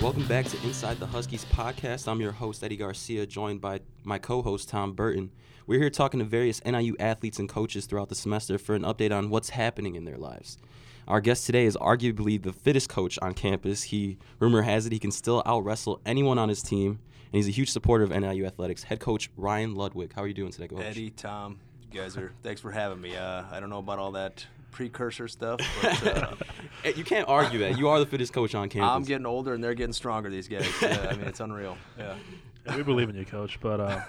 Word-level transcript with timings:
Welcome 0.00 0.26
back 0.26 0.46
to 0.46 0.56
Inside 0.64 0.98
the 0.98 1.06
Huskies 1.06 1.44
podcast. 1.52 2.08
I'm 2.08 2.22
your 2.22 2.32
host, 2.32 2.64
Eddie 2.64 2.78
Garcia, 2.78 3.26
joined 3.26 3.60
by 3.60 3.80
my 4.02 4.18
co 4.18 4.40
host, 4.40 4.70
Tom 4.70 4.94
Burton. 4.94 5.30
We're 5.66 5.78
here 5.78 5.90
talking 5.90 6.20
to 6.20 6.24
various 6.24 6.64
NIU 6.64 6.96
athletes 6.98 7.38
and 7.38 7.46
coaches 7.46 7.84
throughout 7.84 8.08
the 8.08 8.14
semester 8.14 8.56
for 8.56 8.74
an 8.74 8.80
update 8.80 9.14
on 9.14 9.28
what's 9.28 9.50
happening 9.50 9.96
in 9.96 10.06
their 10.06 10.16
lives. 10.16 10.56
Our 11.06 11.20
guest 11.20 11.44
today 11.44 11.66
is 11.66 11.76
arguably 11.76 12.42
the 12.42 12.54
fittest 12.54 12.88
coach 12.88 13.18
on 13.20 13.34
campus. 13.34 13.82
He, 13.82 14.16
rumor 14.38 14.62
has 14.62 14.86
it, 14.86 14.92
he 14.92 14.98
can 14.98 15.10
still 15.10 15.42
out 15.44 15.66
wrestle 15.66 16.00
anyone 16.06 16.38
on 16.38 16.48
his 16.48 16.62
team, 16.62 16.92
and 16.92 17.32
he's 17.32 17.48
a 17.48 17.52
huge 17.52 17.70
supporter 17.70 18.02
of 18.02 18.10
NIU 18.10 18.46
athletics. 18.46 18.84
Head 18.84 19.00
coach 19.00 19.28
Ryan 19.36 19.74
Ludwig. 19.74 20.14
How 20.14 20.22
are 20.22 20.26
you 20.26 20.34
doing 20.34 20.50
today, 20.50 20.68
coach? 20.68 20.80
Eddie, 20.80 21.10
Tom, 21.10 21.58
you 21.92 22.00
guys 22.00 22.16
are. 22.16 22.32
Thanks 22.42 22.62
for 22.62 22.70
having 22.70 23.02
me. 23.02 23.16
Uh, 23.16 23.44
I 23.50 23.60
don't 23.60 23.68
know 23.68 23.80
about 23.80 23.98
all 23.98 24.12
that 24.12 24.46
precursor 24.70 25.28
stuff, 25.28 25.60
but 25.82 26.06
uh, 26.06 26.34
you 26.96 27.04
can't 27.04 27.28
argue 27.28 27.58
that. 27.60 27.78
You 27.78 27.88
are 27.88 27.98
the 27.98 28.06
fittest 28.06 28.32
coach 28.32 28.54
on 28.54 28.68
campus. 28.68 28.90
I'm 28.90 29.04
getting 29.04 29.26
older 29.26 29.54
and 29.54 29.62
they're 29.62 29.74
getting 29.74 29.92
stronger. 29.92 30.30
These 30.30 30.48
guys. 30.48 30.68
Yeah, 30.80 31.08
I 31.10 31.16
mean, 31.16 31.26
it's 31.26 31.40
unreal. 31.40 31.76
Yeah. 31.98 32.14
Yeah, 32.66 32.76
we 32.76 32.82
believe 32.82 33.08
in 33.08 33.16
you, 33.16 33.24
coach. 33.24 33.58
But 33.60 33.80
uh, 33.80 34.00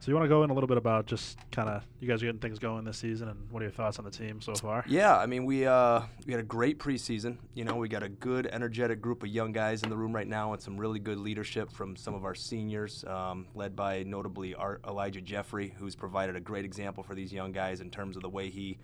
so 0.00 0.10
you 0.10 0.14
want 0.14 0.24
to 0.24 0.28
go 0.28 0.42
in 0.42 0.50
a 0.50 0.54
little 0.54 0.68
bit 0.68 0.76
about 0.76 1.06
just 1.06 1.38
kind 1.50 1.68
of 1.68 1.82
you 2.00 2.08
guys 2.08 2.22
are 2.22 2.26
getting 2.26 2.40
things 2.40 2.58
going 2.58 2.84
this 2.84 2.98
season, 2.98 3.28
and 3.28 3.50
what 3.50 3.60
are 3.60 3.64
your 3.64 3.72
thoughts 3.72 3.98
on 3.98 4.04
the 4.04 4.10
team 4.10 4.40
so 4.40 4.54
far? 4.54 4.84
Yeah, 4.86 5.16
I 5.16 5.26
mean, 5.26 5.44
we 5.44 5.66
uh, 5.66 6.02
we 6.26 6.32
had 6.32 6.40
a 6.40 6.44
great 6.44 6.78
preseason. 6.78 7.38
You 7.54 7.64
know, 7.64 7.76
we 7.76 7.88
got 7.88 8.02
a 8.02 8.08
good, 8.08 8.46
energetic 8.46 9.00
group 9.00 9.22
of 9.22 9.28
young 9.28 9.52
guys 9.52 9.82
in 9.82 9.90
the 9.90 9.96
room 9.96 10.14
right 10.14 10.28
now, 10.28 10.52
and 10.52 10.62
some 10.62 10.76
really 10.76 10.98
good 10.98 11.18
leadership 11.18 11.72
from 11.72 11.96
some 11.96 12.14
of 12.14 12.24
our 12.24 12.34
seniors, 12.34 13.04
um, 13.04 13.46
led 13.54 13.74
by 13.74 14.02
notably 14.02 14.54
Art 14.54 14.82
Elijah 14.86 15.20
Jeffrey, 15.20 15.74
who's 15.78 15.94
provided 15.94 16.36
a 16.36 16.40
great 16.40 16.64
example 16.64 17.02
for 17.02 17.14
these 17.14 17.32
young 17.32 17.52
guys 17.52 17.80
in 17.80 17.90
terms 17.90 18.16
of 18.16 18.22
the 18.22 18.30
way 18.30 18.50
he 18.50 18.78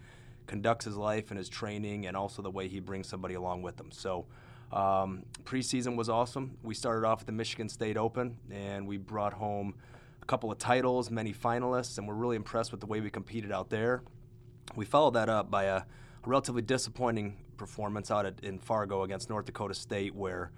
conducts 0.47 0.85
his 0.85 0.97
life 0.97 1.31
and 1.31 1.39
his 1.39 1.49
training, 1.49 2.07
and 2.07 2.17
also 2.17 2.43
the 2.43 2.51
way 2.51 2.69
he 2.69 2.81
brings 2.81 3.09
somebody 3.09 3.35
along 3.35 3.63
with 3.63 3.79
him. 3.79 3.91
So. 3.91 4.27
Um, 4.73 5.25
preseason 5.45 5.97
was 5.97 6.09
awesome. 6.09 6.57
We 6.63 6.73
started 6.73 7.07
off 7.07 7.21
at 7.21 7.27
the 7.27 7.33
Michigan 7.33 7.69
State 7.69 7.99
Open, 7.99 8.39
and 8.51 8.87
we 8.87 8.97
brought 8.97 9.35
home 9.35 9.75
a 10.23 10.25
couple 10.25 10.51
of 10.51 10.57
titles, 10.57 11.11
many 11.11 11.35
finalists, 11.35 11.99
and 11.99 12.09
we're 12.09 12.15
really 12.15 12.37
impressed 12.37 12.71
with 12.71 12.81
the 12.81 12.87
way 12.87 13.03
we 13.03 13.11
competed 13.11 13.53
out 13.53 13.69
there. 13.69 14.03
We 14.75 14.87
followed 14.87 15.13
that 15.13 15.29
up 15.29 15.51
by 15.51 15.65
a, 15.65 15.83
relatively 16.27 16.63
disappointing 16.63 17.37
performance 17.57 18.11
out 18.11 18.27
at, 18.27 18.41
in 18.43 18.59
Fargo 18.59 19.03
against 19.03 19.29
North 19.29 19.47
Dakota 19.47 19.75
State, 19.75 20.15
where 20.15 20.53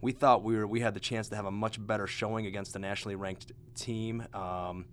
we 0.00 0.12
thought 0.12 0.42
we 0.42 0.56
were 0.56 0.66
we 0.66 0.80
had 0.80 0.94
the 0.94 1.00
chance 1.00 1.28
to 1.28 1.36
have 1.36 1.46
a 1.46 1.50
much 1.50 1.84
better 1.84 2.06
showing 2.06 2.46
against 2.46 2.74
a 2.76 2.78
nationally 2.78 3.16
ranked 3.16 3.52
team. 3.74 4.26
Um, 4.32 4.86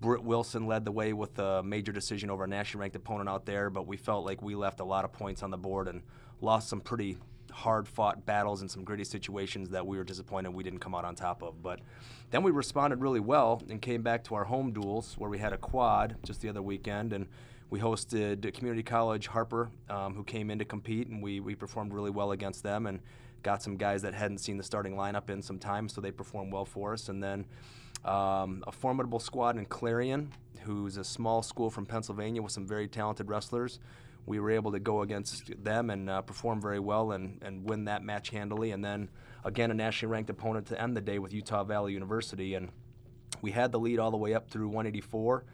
Britt 0.00 0.22
Wilson 0.22 0.66
led 0.66 0.84
the 0.84 0.92
way 0.92 1.12
with 1.12 1.38
a 1.38 1.62
major 1.62 1.92
decision 1.92 2.30
over 2.30 2.44
a 2.44 2.46
nationally 2.46 2.82
ranked 2.82 2.96
opponent 2.96 3.28
out 3.28 3.46
there, 3.46 3.68
but 3.68 3.86
we 3.86 3.96
felt 3.96 4.24
like 4.24 4.40
we 4.42 4.54
left 4.54 4.80
a 4.80 4.84
lot 4.84 5.04
of 5.04 5.12
points 5.12 5.42
on 5.42 5.50
the 5.50 5.58
board 5.58 5.88
and 5.88 6.02
lost 6.40 6.68
some 6.68 6.80
pretty 6.80 7.18
hard 7.50 7.88
fought 7.88 8.24
battles 8.24 8.60
and 8.60 8.70
some 8.70 8.84
gritty 8.84 9.02
situations 9.02 9.70
that 9.70 9.84
we 9.84 9.96
were 9.96 10.04
disappointed 10.04 10.50
we 10.50 10.62
didn't 10.62 10.78
come 10.78 10.94
out 10.94 11.04
on 11.04 11.14
top 11.14 11.42
of. 11.42 11.62
But 11.62 11.80
then 12.30 12.42
we 12.42 12.50
responded 12.50 13.00
really 13.00 13.20
well 13.20 13.62
and 13.68 13.82
came 13.82 14.02
back 14.02 14.22
to 14.24 14.34
our 14.34 14.44
home 14.44 14.72
duels 14.72 15.14
where 15.18 15.30
we 15.30 15.38
had 15.38 15.52
a 15.52 15.58
quad 15.58 16.16
just 16.22 16.40
the 16.40 16.48
other 16.48 16.62
weekend 16.62 17.12
and 17.12 17.26
we 17.70 17.80
hosted 17.80 18.54
Community 18.54 18.82
College 18.82 19.26
Harper, 19.26 19.70
um, 19.90 20.14
who 20.14 20.24
came 20.24 20.50
in 20.50 20.58
to 20.58 20.64
compete, 20.64 21.08
and 21.08 21.22
we, 21.22 21.40
we 21.40 21.54
performed 21.54 21.92
really 21.92 22.10
well 22.10 22.32
against 22.32 22.62
them 22.62 22.86
and 22.86 23.00
got 23.42 23.62
some 23.62 23.76
guys 23.76 24.02
that 24.02 24.14
hadn't 24.14 24.38
seen 24.38 24.56
the 24.56 24.62
starting 24.62 24.94
lineup 24.94 25.28
in 25.28 25.42
some 25.42 25.58
time, 25.58 25.88
so 25.88 26.00
they 26.00 26.10
performed 26.10 26.52
well 26.52 26.64
for 26.64 26.94
us. 26.94 27.08
And 27.08 27.22
then 27.22 27.44
um, 28.04 28.64
a 28.66 28.72
formidable 28.72 29.18
squad 29.18 29.56
in 29.56 29.66
Clarion, 29.66 30.32
who's 30.60 30.96
a 30.96 31.04
small 31.04 31.42
school 31.42 31.70
from 31.70 31.86
Pennsylvania 31.86 32.42
with 32.42 32.52
some 32.52 32.66
very 32.66 32.88
talented 32.88 33.28
wrestlers. 33.28 33.80
We 34.26 34.40
were 34.40 34.50
able 34.50 34.72
to 34.72 34.78
go 34.78 35.02
against 35.02 35.62
them 35.62 35.90
and 35.90 36.10
uh, 36.10 36.22
perform 36.22 36.60
very 36.60 36.80
well 36.80 37.12
and, 37.12 37.42
and 37.42 37.68
win 37.68 37.84
that 37.86 38.02
match 38.02 38.30
handily. 38.30 38.72
And 38.72 38.84
then 38.84 39.08
again, 39.44 39.70
a 39.70 39.74
nationally 39.74 40.12
ranked 40.12 40.28
opponent 40.28 40.66
to 40.66 40.80
end 40.80 40.96
the 40.96 41.00
day 41.00 41.18
with 41.18 41.32
Utah 41.32 41.64
Valley 41.64 41.94
University. 41.94 42.54
And 42.54 42.70
we 43.40 43.52
had 43.52 43.72
the 43.72 43.78
lead 43.78 43.98
all 43.98 44.10
the 44.10 44.18
way 44.18 44.34
up 44.34 44.50
through 44.50 44.68
184 44.68 45.44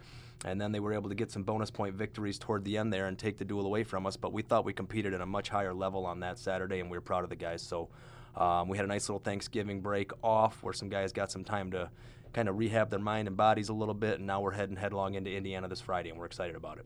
and 0.45 0.61
then 0.61 0.73
they 0.73 0.81
were 0.81 0.93
able 0.93 1.09
to 1.09 1.15
get 1.15 1.31
some 1.31 1.43
bonus 1.43 1.71
point 1.71 1.95
victories 1.95 2.39
toward 2.39 2.65
the 2.65 2.77
end 2.77 2.93
there 2.93 3.07
and 3.07 3.19
take 3.19 3.39
the 3.39 3.45
duel 3.45 3.67
away 3.67 3.83
from 3.83 4.07
us. 4.07 4.17
But 4.17 4.33
we 4.33 4.43
thought 4.43 4.65
we 4.65 4.73
competed 4.73 5.15
at 5.15 5.21
a 5.21 5.27
much 5.27 5.49
higher 5.49 5.73
level 5.73 6.05
on 6.05 6.21
that 6.21 6.39
Saturday, 6.39 6.81
and 6.81 6.91
we 6.91 6.97
were 6.97 7.03
proud 7.03 7.25
of 7.25 7.31
the 7.31 7.37
guys. 7.37 7.63
So 7.63 7.89
um, 8.37 8.69
we 8.69 8.77
had 8.77 8.85
a 8.85 8.89
nice 8.89 9.09
little 9.09 9.21
Thanksgiving 9.21 9.81
break 9.81 10.13
off 10.23 10.63
where 10.63 10.75
some 10.75 10.89
guys 10.89 11.13
got 11.13 11.31
some 11.31 11.45
time 11.45 11.71
to 11.71 11.89
kind 12.35 12.49
of 12.49 12.59
rehab 12.59 12.91
their 12.91 12.99
mind 13.01 13.29
and 13.29 13.37
bodies 13.37 13.71
a 13.71 13.73
little 13.73 13.95
bit, 13.95 14.19
and 14.19 14.27
now 14.27 14.41
we're 14.43 14.53
heading 14.53 14.77
headlong 14.77 15.15
into 15.15 15.31
Indiana 15.35 15.69
this 15.69 15.81
Friday, 15.81 16.11
and 16.11 16.19
we're 16.19 16.27
excited 16.27 16.57
about 16.57 16.79
it. 16.79 16.85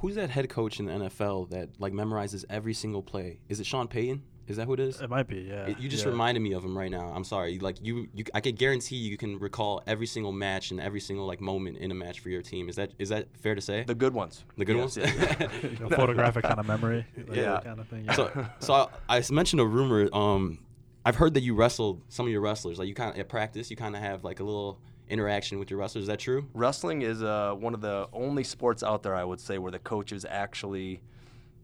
Who's 0.00 0.14
that 0.16 0.30
head 0.30 0.48
coach 0.48 0.80
in 0.80 0.86
the 0.86 0.92
NFL 0.92 1.50
that 1.50 1.68
like 1.78 1.92
memorizes 1.92 2.44
every 2.50 2.74
single 2.74 3.02
play? 3.02 3.38
Is 3.48 3.60
it 3.60 3.66
Sean 3.66 3.86
Payton? 3.86 4.22
Is 4.48 4.56
that 4.58 4.66
who 4.66 4.74
it 4.74 4.80
is? 4.80 5.00
It 5.00 5.10
might 5.10 5.26
be, 5.26 5.38
yeah. 5.40 5.66
It- 5.66 5.80
you 5.80 5.88
just 5.88 6.04
yeah. 6.04 6.10
reminded 6.10 6.40
me 6.40 6.52
of 6.52 6.64
him 6.64 6.78
right 6.78 6.90
now. 6.90 7.12
I'm 7.14 7.24
sorry. 7.24 7.58
Like 7.58 7.76
you, 7.82 8.06
you, 8.14 8.24
I 8.32 8.40
can 8.40 8.54
guarantee 8.54 8.94
you 8.96 9.16
can 9.16 9.38
recall 9.40 9.82
every 9.88 10.06
single 10.06 10.30
match 10.32 10.70
and 10.70 10.80
every 10.80 11.00
single 11.00 11.26
like 11.26 11.40
moment 11.40 11.78
in 11.78 11.90
a 11.90 11.94
match 11.94 12.20
for 12.20 12.30
your 12.30 12.42
team. 12.42 12.68
Is 12.68 12.76
that 12.76 12.92
is 12.98 13.08
that 13.08 13.26
fair 13.40 13.54
to 13.56 13.60
say? 13.60 13.82
The 13.84 13.94
good 13.94 14.14
ones. 14.14 14.44
The 14.56 14.64
good 14.64 14.76
Yes, 14.76 14.96
ones. 14.96 15.12
yeah. 15.12 15.48
You 15.62 15.88
photographic 15.90 16.44
kind 16.44 16.60
of 16.60 16.66
memory, 16.66 17.04
like 17.26 17.26
Yeah. 17.36 17.60
kind 17.62 17.80
of 17.80 17.88
thing. 17.88 18.04
Yeah. 18.06 18.14
so, 18.14 18.46
so 18.60 18.74
I, 18.74 19.16
I 19.16 19.18
s- 19.18 19.30
mentioned 19.32 19.60
a 19.60 19.66
rumor. 19.66 20.08
Um, 20.14 20.58
I've 21.06 21.14
heard 21.14 21.34
that 21.34 21.44
you 21.44 21.54
wrestled 21.54 22.02
some 22.08 22.26
of 22.26 22.32
your 22.32 22.40
wrestlers. 22.40 22.80
Like 22.80 22.88
you 22.88 22.94
kind 22.94 23.12
of 23.14 23.20
at 23.20 23.28
practice, 23.28 23.70
you 23.70 23.76
kind 23.76 23.94
of 23.94 24.02
have 24.02 24.24
like 24.24 24.40
a 24.40 24.42
little 24.44 24.80
interaction 25.08 25.60
with 25.60 25.70
your 25.70 25.78
wrestlers. 25.78 26.02
Is 26.02 26.08
that 26.08 26.18
true? 26.18 26.48
Wrestling 26.52 27.02
is 27.02 27.22
uh, 27.22 27.54
one 27.56 27.74
of 27.74 27.80
the 27.80 28.08
only 28.12 28.42
sports 28.42 28.82
out 28.82 29.04
there, 29.04 29.14
I 29.14 29.22
would 29.22 29.38
say, 29.38 29.58
where 29.58 29.70
the 29.70 29.78
coaches 29.78 30.26
actually 30.28 31.00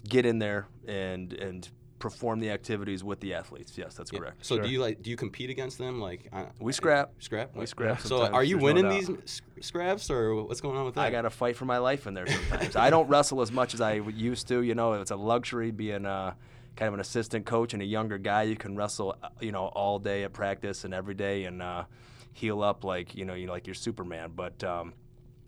get 0.08 0.24
in 0.26 0.38
there 0.38 0.68
and 0.86 1.32
and 1.32 1.68
perform 1.98 2.38
the 2.38 2.50
activities 2.50 3.02
with 3.02 3.18
the 3.18 3.34
athletes. 3.34 3.76
Yes, 3.76 3.94
that's 3.94 4.12
Yeah. 4.12 4.20
correct. 4.20 4.46
So 4.46 4.54
Sure. 4.56 4.64
do 4.64 4.70
you 4.70 4.80
like 4.80 5.02
do 5.02 5.10
you 5.10 5.16
compete 5.16 5.50
against 5.50 5.76
them? 5.76 6.00
Like 6.00 6.28
I, 6.32 6.46
We 6.60 6.72
scrap. 6.72 7.10
Scrap. 7.18 7.56
We 7.56 7.66
scrap 7.66 8.00
So 8.00 8.24
are 8.26 8.44
you 8.44 8.60
there's 8.60 8.74
no 8.74 8.80
winning 8.82 9.16
these 9.24 9.42
scraps 9.60 10.08
or 10.08 10.36
what's 10.44 10.60
going 10.60 10.76
on 10.76 10.84
with 10.84 10.94
that? 10.94 11.00
I 11.00 11.10
got 11.10 11.22
to 11.22 11.30
fight 11.30 11.56
for 11.56 11.64
my 11.64 11.78
life 11.78 12.06
in 12.06 12.14
there 12.14 12.28
sometimes. 12.28 12.76
I 12.76 12.90
don't 12.90 13.08
wrestle 13.08 13.40
as 13.40 13.50
much 13.50 13.74
as 13.74 13.80
I 13.80 13.94
used 13.94 14.46
to. 14.48 14.62
You 14.62 14.76
know, 14.76 14.92
it's 14.92 15.10
a 15.10 15.16
luxury 15.16 15.72
being 15.72 16.06
uh, 16.06 16.34
kind 16.76 16.88
of 16.88 16.94
an 16.94 17.00
assistant 17.00 17.46
coach 17.46 17.72
and 17.74 17.82
a 17.82 17.86
younger 17.86 18.18
guy. 18.18 18.42
You 18.42 18.56
can 18.56 18.76
wrestle, 18.76 19.16
uh, 19.22 19.28
you 19.40 19.52
know, 19.52 19.66
all 19.66 19.98
day 19.98 20.24
at 20.24 20.32
practice 20.32 20.84
and 20.84 20.94
every 20.94 21.14
day 21.14 21.44
and 21.44 21.62
uh, 21.62 21.84
heal 22.32 22.62
up 22.62 22.84
like 22.84 23.14
you 23.14 23.24
know, 23.24 23.34
you 23.34 23.48
like 23.48 23.66
you're 23.66 23.74
Superman. 23.74 24.32
But 24.34 24.62
um, 24.64 24.94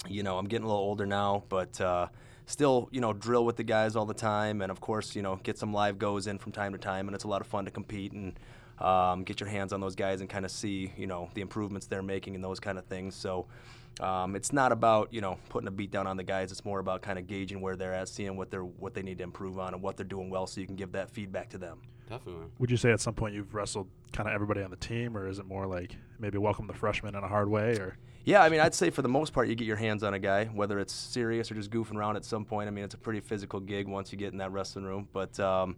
you 0.08 0.22
know, 0.22 0.38
I'm 0.38 0.46
getting 0.46 0.64
a 0.64 0.68
little 0.68 0.82
older 0.82 1.06
now, 1.06 1.44
but 1.48 1.80
uh, 1.80 2.08
still, 2.46 2.88
you 2.92 3.00
know, 3.00 3.12
drill 3.12 3.44
with 3.44 3.56
the 3.56 3.64
guys 3.64 3.96
all 3.96 4.06
the 4.06 4.14
time, 4.14 4.60
and 4.60 4.70
of 4.70 4.80
course, 4.80 5.16
you 5.16 5.22
know, 5.22 5.36
get 5.42 5.58
some 5.58 5.72
live 5.72 5.98
goes 5.98 6.26
in 6.26 6.38
from 6.38 6.52
time 6.52 6.72
to 6.72 6.78
time, 6.78 7.08
and 7.08 7.14
it's 7.14 7.24
a 7.24 7.28
lot 7.28 7.40
of 7.40 7.46
fun 7.46 7.64
to 7.64 7.70
compete 7.70 8.12
and 8.12 8.38
um, 8.78 9.24
get 9.24 9.40
your 9.40 9.48
hands 9.48 9.72
on 9.72 9.80
those 9.80 9.94
guys 9.94 10.20
and 10.20 10.28
kind 10.28 10.44
of 10.44 10.50
see, 10.50 10.92
you 10.96 11.06
know, 11.06 11.30
the 11.34 11.40
improvements 11.40 11.86
they're 11.86 12.02
making 12.02 12.34
and 12.34 12.44
those 12.44 12.60
kind 12.60 12.78
of 12.78 12.84
things. 12.86 13.14
So. 13.14 13.46
Um, 14.00 14.34
it's 14.34 14.52
not 14.52 14.72
about 14.72 15.12
you 15.12 15.20
know 15.20 15.38
putting 15.48 15.68
a 15.68 15.70
beat 15.70 15.90
down 15.90 16.06
on 16.06 16.16
the 16.16 16.24
guys. 16.24 16.50
It's 16.50 16.64
more 16.64 16.78
about 16.78 17.02
kind 17.02 17.18
of 17.18 17.26
gauging 17.26 17.60
where 17.60 17.76
they're 17.76 17.94
at, 17.94 18.08
seeing 18.08 18.36
what 18.36 18.50
they're 18.50 18.64
what 18.64 18.94
they 18.94 19.02
need 19.02 19.18
to 19.18 19.24
improve 19.24 19.58
on, 19.58 19.74
and 19.74 19.82
what 19.82 19.96
they're 19.96 20.04
doing 20.04 20.30
well, 20.30 20.46
so 20.46 20.60
you 20.60 20.66
can 20.66 20.76
give 20.76 20.92
that 20.92 21.10
feedback 21.10 21.50
to 21.50 21.58
them. 21.58 21.80
Definitely. 22.08 22.46
Would 22.58 22.70
you 22.70 22.76
say 22.76 22.92
at 22.92 23.00
some 23.00 23.14
point 23.14 23.34
you've 23.34 23.54
wrestled 23.54 23.88
kind 24.12 24.28
of 24.28 24.34
everybody 24.34 24.62
on 24.62 24.70
the 24.70 24.76
team, 24.76 25.16
or 25.16 25.26
is 25.28 25.38
it 25.38 25.46
more 25.46 25.66
like 25.66 25.96
maybe 26.18 26.38
welcome 26.38 26.66
the 26.66 26.74
freshmen 26.74 27.14
in 27.14 27.24
a 27.24 27.28
hard 27.28 27.48
way, 27.48 27.76
or 27.76 27.96
Yeah, 28.24 28.42
I 28.42 28.48
mean, 28.48 28.60
I'd 28.60 28.74
say 28.74 28.90
for 28.90 29.02
the 29.02 29.08
most 29.08 29.32
part, 29.32 29.48
you 29.48 29.54
get 29.54 29.66
your 29.66 29.76
hands 29.76 30.02
on 30.02 30.14
a 30.14 30.18
guy, 30.18 30.46
whether 30.46 30.78
it's 30.78 30.92
serious 30.92 31.50
or 31.50 31.54
just 31.54 31.70
goofing 31.70 31.96
around 31.96 32.16
at 32.16 32.24
some 32.24 32.44
point. 32.44 32.68
I 32.68 32.70
mean, 32.70 32.84
it's 32.84 32.94
a 32.94 32.98
pretty 32.98 33.20
physical 33.20 33.60
gig 33.60 33.86
once 33.86 34.12
you 34.12 34.18
get 34.18 34.32
in 34.32 34.38
that 34.38 34.52
wrestling 34.52 34.84
room. 34.84 35.08
But 35.12 35.38
um, 35.40 35.76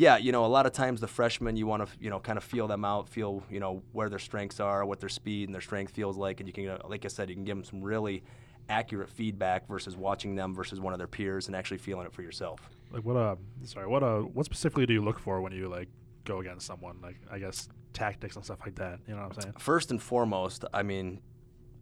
yeah, 0.00 0.16
you 0.16 0.32
know, 0.32 0.46
a 0.46 0.48
lot 0.48 0.64
of 0.64 0.72
times 0.72 1.02
the 1.02 1.06
freshmen, 1.06 1.58
you 1.58 1.66
want 1.66 1.86
to, 1.86 1.92
you 2.00 2.08
know, 2.08 2.18
kind 2.18 2.38
of 2.38 2.42
feel 2.42 2.66
them 2.66 2.86
out, 2.86 3.06
feel, 3.06 3.42
you 3.50 3.60
know, 3.60 3.82
where 3.92 4.08
their 4.08 4.18
strengths 4.18 4.58
are, 4.58 4.82
what 4.86 4.98
their 4.98 5.10
speed 5.10 5.46
and 5.46 5.54
their 5.54 5.60
strength 5.60 5.92
feels 5.92 6.16
like, 6.16 6.40
and 6.40 6.48
you 6.48 6.54
can, 6.54 6.78
like 6.88 7.04
I 7.04 7.08
said, 7.08 7.28
you 7.28 7.34
can 7.34 7.44
give 7.44 7.58
them 7.58 7.64
some 7.64 7.82
really 7.82 8.22
accurate 8.70 9.10
feedback 9.10 9.68
versus 9.68 9.98
watching 9.98 10.34
them 10.34 10.54
versus 10.54 10.80
one 10.80 10.94
of 10.94 10.98
their 10.98 11.06
peers 11.06 11.48
and 11.48 11.54
actually 11.54 11.76
feeling 11.76 12.06
it 12.06 12.14
for 12.14 12.22
yourself. 12.22 12.70
like 12.90 13.04
what 13.04 13.16
uh 13.16 13.36
sorry 13.64 13.86
what 13.86 14.02
uh 14.02 14.20
what 14.20 14.46
specifically 14.46 14.86
do 14.86 14.94
you 14.94 15.02
look 15.02 15.18
for 15.18 15.42
when 15.42 15.52
you 15.52 15.68
like 15.68 15.88
go 16.24 16.38
against 16.38 16.66
someone? 16.66 16.96
Like 17.02 17.16
I 17.30 17.38
guess 17.38 17.68
tactics 17.92 18.36
and 18.36 18.44
stuff 18.44 18.60
like 18.64 18.76
that. 18.76 19.00
You 19.06 19.14
know 19.14 19.22
what 19.22 19.36
I'm 19.36 19.42
saying? 19.42 19.54
First 19.58 19.90
and 19.90 20.00
foremost, 20.00 20.64
I 20.72 20.82
mean, 20.82 21.20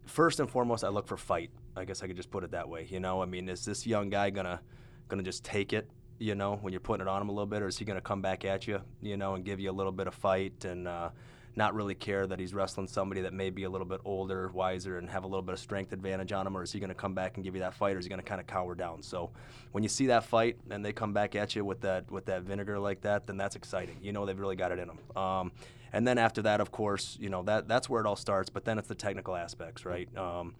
first 0.06 0.40
and 0.40 0.50
foremost, 0.50 0.82
I 0.82 0.88
look 0.88 1.06
for 1.06 1.16
fight. 1.16 1.50
I 1.76 1.84
guess 1.84 2.02
I 2.02 2.08
could 2.08 2.16
just 2.16 2.32
put 2.32 2.42
it 2.42 2.50
that 2.50 2.68
way. 2.68 2.88
You 2.90 2.98
know, 2.98 3.22
I 3.22 3.26
mean, 3.26 3.48
is 3.48 3.64
this 3.64 3.86
young 3.86 4.10
guy 4.10 4.30
gonna 4.30 4.60
gonna 5.06 5.22
just 5.22 5.44
take 5.44 5.72
it? 5.72 5.88
You 6.18 6.34
know, 6.34 6.56
when 6.56 6.72
you're 6.72 6.80
putting 6.80 7.06
it 7.06 7.08
on 7.08 7.22
him 7.22 7.28
a 7.28 7.32
little 7.32 7.46
bit, 7.46 7.62
or 7.62 7.68
is 7.68 7.78
he 7.78 7.84
gonna 7.84 8.00
come 8.00 8.20
back 8.20 8.44
at 8.44 8.66
you? 8.66 8.80
You 9.00 9.16
know, 9.16 9.34
and 9.34 9.44
give 9.44 9.60
you 9.60 9.70
a 9.70 9.72
little 9.72 9.92
bit 9.92 10.06
of 10.06 10.14
fight 10.14 10.64
and 10.64 10.88
uh, 10.88 11.10
not 11.54 11.74
really 11.74 11.94
care 11.94 12.26
that 12.26 12.38
he's 12.38 12.54
wrestling 12.54 12.86
somebody 12.86 13.20
that 13.22 13.32
may 13.32 13.50
be 13.50 13.64
a 13.64 13.70
little 13.70 13.86
bit 13.86 14.00
older, 14.04 14.48
wiser, 14.48 14.98
and 14.98 15.08
have 15.10 15.24
a 15.24 15.26
little 15.26 15.42
bit 15.42 15.52
of 15.52 15.58
strength 15.58 15.92
advantage 15.92 16.32
on 16.32 16.46
him, 16.46 16.56
or 16.56 16.62
is 16.62 16.72
he 16.72 16.80
gonna 16.80 16.94
come 16.94 17.14
back 17.14 17.36
and 17.36 17.44
give 17.44 17.54
you 17.54 17.60
that 17.60 17.74
fight, 17.74 17.96
or 17.96 17.98
is 17.98 18.04
he 18.04 18.08
gonna 18.08 18.22
kind 18.22 18.40
of 18.40 18.46
cower 18.46 18.74
down? 18.74 19.02
So, 19.02 19.30
when 19.72 19.82
you 19.82 19.88
see 19.88 20.06
that 20.06 20.24
fight 20.24 20.56
and 20.70 20.84
they 20.84 20.92
come 20.92 21.12
back 21.12 21.34
at 21.36 21.54
you 21.54 21.64
with 21.64 21.80
that 21.82 22.10
with 22.10 22.24
that 22.26 22.42
vinegar 22.42 22.78
like 22.78 23.00
that, 23.02 23.26
then 23.26 23.36
that's 23.36 23.56
exciting. 23.56 23.96
You 24.00 24.12
know, 24.12 24.26
they've 24.26 24.38
really 24.38 24.56
got 24.56 24.72
it 24.72 24.78
in 24.78 24.88
them. 24.88 25.16
Um, 25.16 25.52
and 25.92 26.06
then 26.06 26.18
after 26.18 26.42
that, 26.42 26.60
of 26.60 26.70
course, 26.70 27.16
you 27.20 27.28
know 27.28 27.42
that 27.44 27.68
that's 27.68 27.88
where 27.88 28.00
it 28.00 28.06
all 28.06 28.16
starts. 28.16 28.50
But 28.50 28.64
then 28.64 28.78
it's 28.78 28.88
the 28.88 28.94
technical 28.94 29.36
aspects, 29.36 29.84
right? 29.84 30.08
Um, 30.16 30.54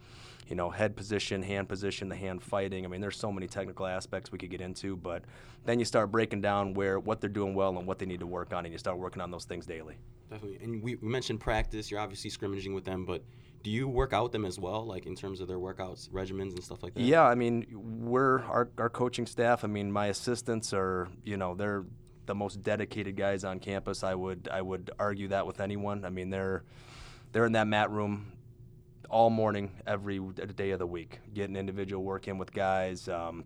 you 0.49 0.57
know, 0.57 0.71
head 0.71 0.97
position, 0.97 1.43
hand 1.43 1.69
position, 1.69 2.09
the 2.09 2.17
hand 2.17 2.43
fighting. 2.43 2.85
I 2.85 2.89
mean, 2.89 3.01
there's 3.01 3.19
so 3.19 3.31
many 3.31 3.47
technical 3.47 3.87
aspects 3.87 4.33
we 4.33 4.39
could 4.39 4.51
get 4.51 4.63
into. 4.63 4.97
But 4.97 5.25
then 5.67 5.79
you 5.79 5.85
start 5.85 6.11
breaking 6.11 6.41
down 6.41 6.73
where 6.75 6.99
what 6.99 7.21
they're 7.21 7.29
doing 7.29 7.55
well 7.55 7.77
and 7.77 7.87
what 7.87 7.99
they 7.99 8.07
need 8.07 8.21
to 8.21 8.27
work 8.27 8.55
on, 8.55 8.65
and 8.65 8.73
you 8.73 8.79
start 8.79 8.99
working 8.99 9.21
on 9.21 9.31
those 9.31 9.45
things 9.45 9.67
daily. 9.67 9.97
Definitely. 10.31 10.59
And 10.63 10.83
we, 10.83 10.97
we 10.97 11.09
mentioned 11.09 11.41
practice. 11.41 11.91
You're 11.91 12.01
obviously 12.01 12.31
scrimmaging 12.31 12.75
with 12.75 12.85
them, 12.85 13.05
but 13.05 13.23
do 13.63 13.71
you 13.71 13.89
work 13.89 14.13
out 14.13 14.25
with 14.25 14.33
them 14.33 14.45
as 14.45 14.59
well, 14.59 14.87
like 14.87 15.07
in 15.07 15.15
terms 15.15 15.41
of 15.41 15.49
their 15.49 15.59
workouts, 15.59 16.09
regimens, 16.11 16.53
and 16.53 16.63
stuff 16.63 16.83
like 16.83 16.95
that? 16.95 17.03
Yeah, 17.03 17.25
I 17.25 17.35
mean, 17.35 17.67
we're 17.73 18.43
our, 18.45 18.69
our 18.79 18.89
coaching 18.89 19.27
staff. 19.27 19.65
I 19.65 19.67
mean, 19.67 19.91
my 19.91 20.07
assistants 20.07 20.73
are, 20.73 21.09
you 21.25 21.37
know, 21.37 21.55
they're 21.55 21.85
the 22.29 22.35
most 22.37 22.63
dedicated 22.63 23.17
guys 23.17 23.43
on 23.43 23.59
campus. 23.59 24.05
I 24.05 24.15
would 24.15 24.49
I 24.53 24.63
would 24.63 24.93
argue 25.01 25.29
that 25.29 25.47
with 25.47 25.61
anyone. 25.61 26.05
I 26.05 26.11
mean, 26.11 26.31
they're 26.31 26.63
they're 27.33 27.47
in 27.47 27.53
that 27.53 27.67
mat 27.67 27.91
room 27.91 28.33
all 29.11 29.31
morning, 29.31 29.73
every 29.87 30.21
day 30.55 30.71
of 30.71 30.79
the 30.79 30.87
week, 30.87 31.19
getting 31.35 31.57
individual 31.57 32.05
work 32.05 32.29
in 32.29 32.39
with 32.39 32.53
guys. 32.53 33.09
Um, 33.09 33.45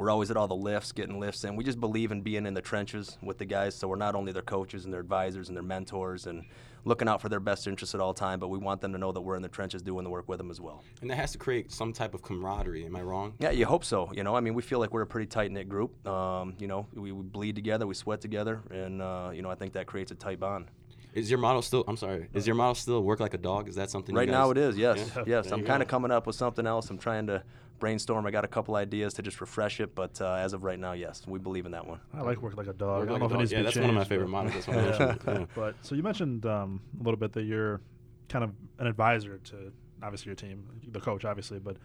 we're 0.00 0.08
always 0.08 0.30
at 0.30 0.36
all 0.38 0.48
the 0.48 0.56
lifts, 0.56 0.92
getting 0.92 1.20
lifts 1.20 1.44
in. 1.44 1.56
We 1.56 1.62
just 1.62 1.78
believe 1.78 2.10
in 2.10 2.22
being 2.22 2.46
in 2.46 2.54
the 2.54 2.62
trenches 2.62 3.18
with 3.22 3.36
the 3.36 3.44
guys. 3.44 3.74
So 3.74 3.86
we're 3.86 3.96
not 3.96 4.14
only 4.14 4.32
their 4.32 4.40
coaches 4.40 4.86
and 4.86 4.94
their 4.94 5.00
advisors 5.00 5.48
and 5.48 5.56
their 5.56 5.62
mentors 5.62 6.26
and 6.26 6.46
looking 6.86 7.06
out 7.06 7.20
for 7.20 7.28
their 7.28 7.38
best 7.38 7.66
interests 7.66 7.94
at 7.94 8.00
all 8.00 8.14
time, 8.14 8.40
but 8.40 8.48
we 8.48 8.56
want 8.56 8.80
them 8.80 8.94
to 8.94 8.98
know 8.98 9.12
that 9.12 9.20
we're 9.20 9.36
in 9.36 9.42
the 9.42 9.48
trenches 9.48 9.82
doing 9.82 10.02
the 10.04 10.08
work 10.08 10.26
with 10.26 10.38
them 10.38 10.50
as 10.50 10.58
well. 10.58 10.82
And 11.02 11.10
that 11.10 11.16
has 11.16 11.32
to 11.32 11.38
create 11.38 11.70
some 11.70 11.92
type 11.92 12.14
of 12.14 12.22
camaraderie. 12.22 12.86
Am 12.86 12.96
I 12.96 13.02
wrong? 13.02 13.34
Yeah, 13.40 13.50
you 13.50 13.66
hope 13.66 13.84
so. 13.84 14.10
You 14.14 14.24
know, 14.24 14.34
I 14.34 14.40
mean, 14.40 14.54
we 14.54 14.62
feel 14.62 14.78
like 14.78 14.90
we're 14.90 15.02
a 15.02 15.06
pretty 15.06 15.26
tight 15.26 15.52
knit 15.52 15.68
group. 15.68 16.06
Um, 16.08 16.54
you 16.58 16.66
know, 16.66 16.86
we, 16.94 17.12
we, 17.12 17.22
bleed 17.22 17.54
together, 17.54 17.86
we 17.86 17.92
sweat 17.92 18.22
together, 18.22 18.62
and 18.70 19.02
uh, 19.02 19.32
you 19.34 19.42
know, 19.42 19.50
I 19.50 19.54
think 19.54 19.74
that 19.74 19.86
creates 19.86 20.10
a 20.12 20.14
tight 20.14 20.40
bond. 20.40 20.68
Is 21.12 21.28
your 21.28 21.40
model 21.40 21.60
still? 21.60 21.84
I'm 21.86 21.98
sorry. 21.98 22.28
Is 22.32 22.46
your 22.46 22.56
model 22.56 22.74
still 22.74 23.02
work 23.02 23.20
like 23.20 23.34
a 23.34 23.38
dog? 23.38 23.68
Is 23.68 23.74
that 23.74 23.90
something? 23.90 24.14
Right 24.14 24.26
guys, 24.26 24.32
now, 24.32 24.50
it 24.50 24.56
is. 24.56 24.78
Yes, 24.78 24.96
Yeah? 25.14 25.24
yes. 25.26 25.48
There 25.48 25.58
I'm 25.58 25.64
kind 25.66 25.82
of 25.82 25.88
coming 25.88 26.10
up 26.10 26.26
with 26.26 26.36
something 26.36 26.66
else. 26.66 26.88
I'm 26.88 26.98
trying 26.98 27.26
to 27.26 27.42
brainstorm. 27.80 28.24
I 28.26 28.30
got 28.30 28.44
a 28.44 28.48
couple 28.48 28.76
ideas 28.76 29.14
to 29.14 29.22
just 29.22 29.40
refresh 29.40 29.80
it, 29.80 29.94
but 29.94 30.20
uh, 30.20 30.34
as 30.34 30.52
of 30.52 30.62
right 30.62 30.78
now, 30.78 30.92
yes, 30.92 31.22
we 31.26 31.38
believe 31.38 31.66
in 31.66 31.72
that 31.72 31.86
one. 31.86 31.98
I 32.14 32.20
like 32.20 32.40
work 32.42 32.56
like 32.56 32.68
a 32.68 32.72
dog. 32.72 33.00
Work 33.00 33.08
I 33.08 33.12
like 33.14 33.20
don't 33.20 33.20
know 33.20 33.24
a 33.24 33.26
if 33.26 33.30
it 33.30 33.32
dog. 33.32 33.38
needs 33.40 33.50
to 33.50 33.56
Yeah, 33.56 33.60
be 33.62 33.64
that's 33.64 33.76
one 33.76 33.90
of 33.90 33.94
my 33.94 34.00
changed, 34.02 34.08
favorite 34.08 34.26
but- 34.26 34.30
models. 34.30 34.54
That's 34.54 34.68
what 34.68 34.76
I 34.76 34.82
mentioned. 35.06 35.38
Yeah. 35.40 35.46
But 35.56 35.74
so 35.82 35.94
you 35.96 36.02
mentioned 36.04 36.46
um, 36.46 36.80
a 37.00 37.02
little 37.02 37.18
bit 37.18 37.32
that 37.32 37.42
you're 37.42 37.80
kind 38.28 38.44
of 38.44 38.52
an 38.78 38.86
advisor 38.86 39.38
to 39.38 39.72
obviously 40.02 40.28
your 40.28 40.36
team, 40.36 40.64
the 40.92 41.00
coach, 41.00 41.24
obviously. 41.24 41.58
But 41.58 41.76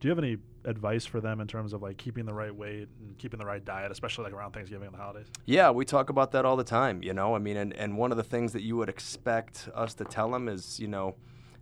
do 0.00 0.08
you 0.08 0.10
have 0.10 0.18
any 0.18 0.36
advice 0.64 1.04
for 1.06 1.20
them 1.20 1.40
in 1.40 1.46
terms 1.46 1.72
of 1.72 1.80
like 1.82 1.96
keeping 1.96 2.24
the 2.26 2.34
right 2.34 2.54
weight 2.54 2.88
and 3.00 3.16
keeping 3.18 3.38
the 3.38 3.46
right 3.46 3.64
diet, 3.64 3.92
especially 3.92 4.24
like 4.24 4.32
around 4.32 4.50
Thanksgiving 4.52 4.86
and 4.88 4.94
the 4.96 5.00
holidays? 5.00 5.26
Yeah, 5.46 5.70
we 5.70 5.84
talk 5.84 6.10
about 6.10 6.32
that 6.32 6.44
all 6.44 6.56
the 6.56 6.64
time. 6.64 7.02
You 7.04 7.14
know, 7.14 7.36
I 7.36 7.38
mean, 7.38 7.56
and, 7.56 7.72
and 7.74 7.96
one 7.96 8.10
of 8.10 8.16
the 8.16 8.24
things 8.24 8.52
that 8.54 8.62
you 8.62 8.76
would 8.78 8.88
expect 8.88 9.68
us 9.74 9.94
to 9.94 10.04
tell 10.04 10.30
them 10.30 10.48
is, 10.48 10.80
you 10.80 10.88
know, 10.88 11.14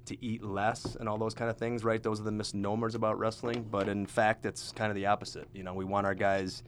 to 0.07 0.25
eat 0.25 0.43
less 0.43 0.97
and 0.97 1.09
all 1.09 1.19
those 1.19 1.35
kind 1.35 1.51
of 1.51 1.57
things, 1.57 1.85
right? 1.85 2.03
Those 2.03 2.21
are 2.21 2.25
the 2.25 2.33
misnomers 2.33 2.95
about 2.95 3.19
wrestling. 3.19 3.67
But 3.71 3.89
in 3.89 4.07
fact, 4.07 4.47
it's 4.47 4.73
kind 4.73 4.91
of 4.91 4.97
the 4.97 5.07
opposite. 5.07 5.49
You 5.53 5.63
know, 5.63 5.75
we 5.75 5.85
want 5.85 6.07
our 6.07 6.15
guys 6.15 6.63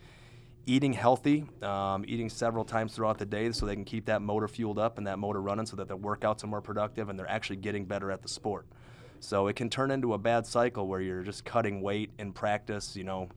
eating 0.67 0.93
healthy, 0.93 1.45
um, 1.63 2.05
eating 2.07 2.29
several 2.29 2.65
times 2.65 2.95
throughout 2.95 3.19
the 3.19 3.27
day 3.27 3.51
so 3.51 3.67
they 3.67 3.75
can 3.75 3.85
keep 3.85 4.07
that 4.07 4.23
motor 4.23 4.47
fueled 4.47 4.79
up 4.79 4.99
and 4.99 5.07
that 5.07 5.19
motor 5.19 5.41
running 5.41 5.67
so 5.67 5.77
that 5.77 5.89
their 5.89 5.97
workouts 5.97 6.45
are 6.45 6.47
more 6.47 6.61
productive 6.61 7.09
and 7.09 7.19
they're 7.19 7.31
actually 7.31 7.57
getting 7.57 7.85
better 7.85 8.11
at 8.11 8.23
the 8.23 8.29
sport. 8.29 8.67
So 9.19 9.47
it 9.49 9.57
can 9.57 9.71
turn 9.71 9.91
into 9.91 10.15
a 10.15 10.19
bad 10.19 10.47
cycle 10.47 10.87
where 10.87 11.01
you're 11.01 11.23
just 11.23 11.45
cutting 11.45 11.81
weight 11.81 12.11
in 12.19 12.33
practice, 12.33 12.97
you 12.97 13.05
know, 13.05 13.29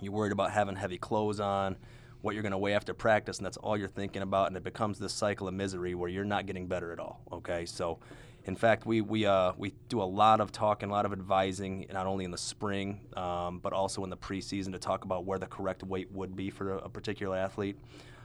you're 0.00 0.12
worried 0.12 0.32
about 0.32 0.50
having 0.50 0.76
heavy 0.76 0.98
clothes 0.98 1.40
on, 1.40 1.76
what 2.22 2.34
you're 2.34 2.42
going 2.42 2.52
to 2.52 2.58
weigh 2.58 2.74
after 2.74 2.94
practice, 2.94 3.38
and 3.38 3.46
that's 3.46 3.56
all 3.56 3.76
you're 3.76 3.88
thinking 3.88 4.22
about, 4.22 4.48
and 4.48 4.56
it 4.56 4.64
becomes 4.64 4.98
this 4.98 5.12
cycle 5.12 5.48
of 5.48 5.54
misery 5.54 5.94
where 5.94 6.08
you're 6.08 6.24
not 6.24 6.46
getting 6.46 6.66
better 6.66 6.92
at 6.92 6.98
all. 6.98 7.20
Okay, 7.32 7.64
so 7.66 7.98
in 8.46 8.54
fact, 8.54 8.86
we 8.86 9.00
we 9.00 9.26
uh, 9.26 9.52
we 9.56 9.74
do 9.88 10.00
a 10.00 10.04
lot 10.04 10.40
of 10.40 10.52
talking, 10.52 10.88
a 10.88 10.92
lot 10.92 11.04
of 11.04 11.12
advising, 11.12 11.86
not 11.92 12.06
only 12.06 12.24
in 12.24 12.30
the 12.30 12.38
spring, 12.38 13.00
um, 13.16 13.58
but 13.58 13.72
also 13.72 14.04
in 14.04 14.10
the 14.10 14.16
preseason 14.16 14.72
to 14.72 14.78
talk 14.78 15.04
about 15.04 15.24
where 15.24 15.38
the 15.38 15.46
correct 15.46 15.82
weight 15.82 16.10
would 16.12 16.36
be 16.36 16.50
for 16.50 16.74
a, 16.74 16.78
a 16.78 16.88
particular 16.88 17.36
athlete, 17.36 17.76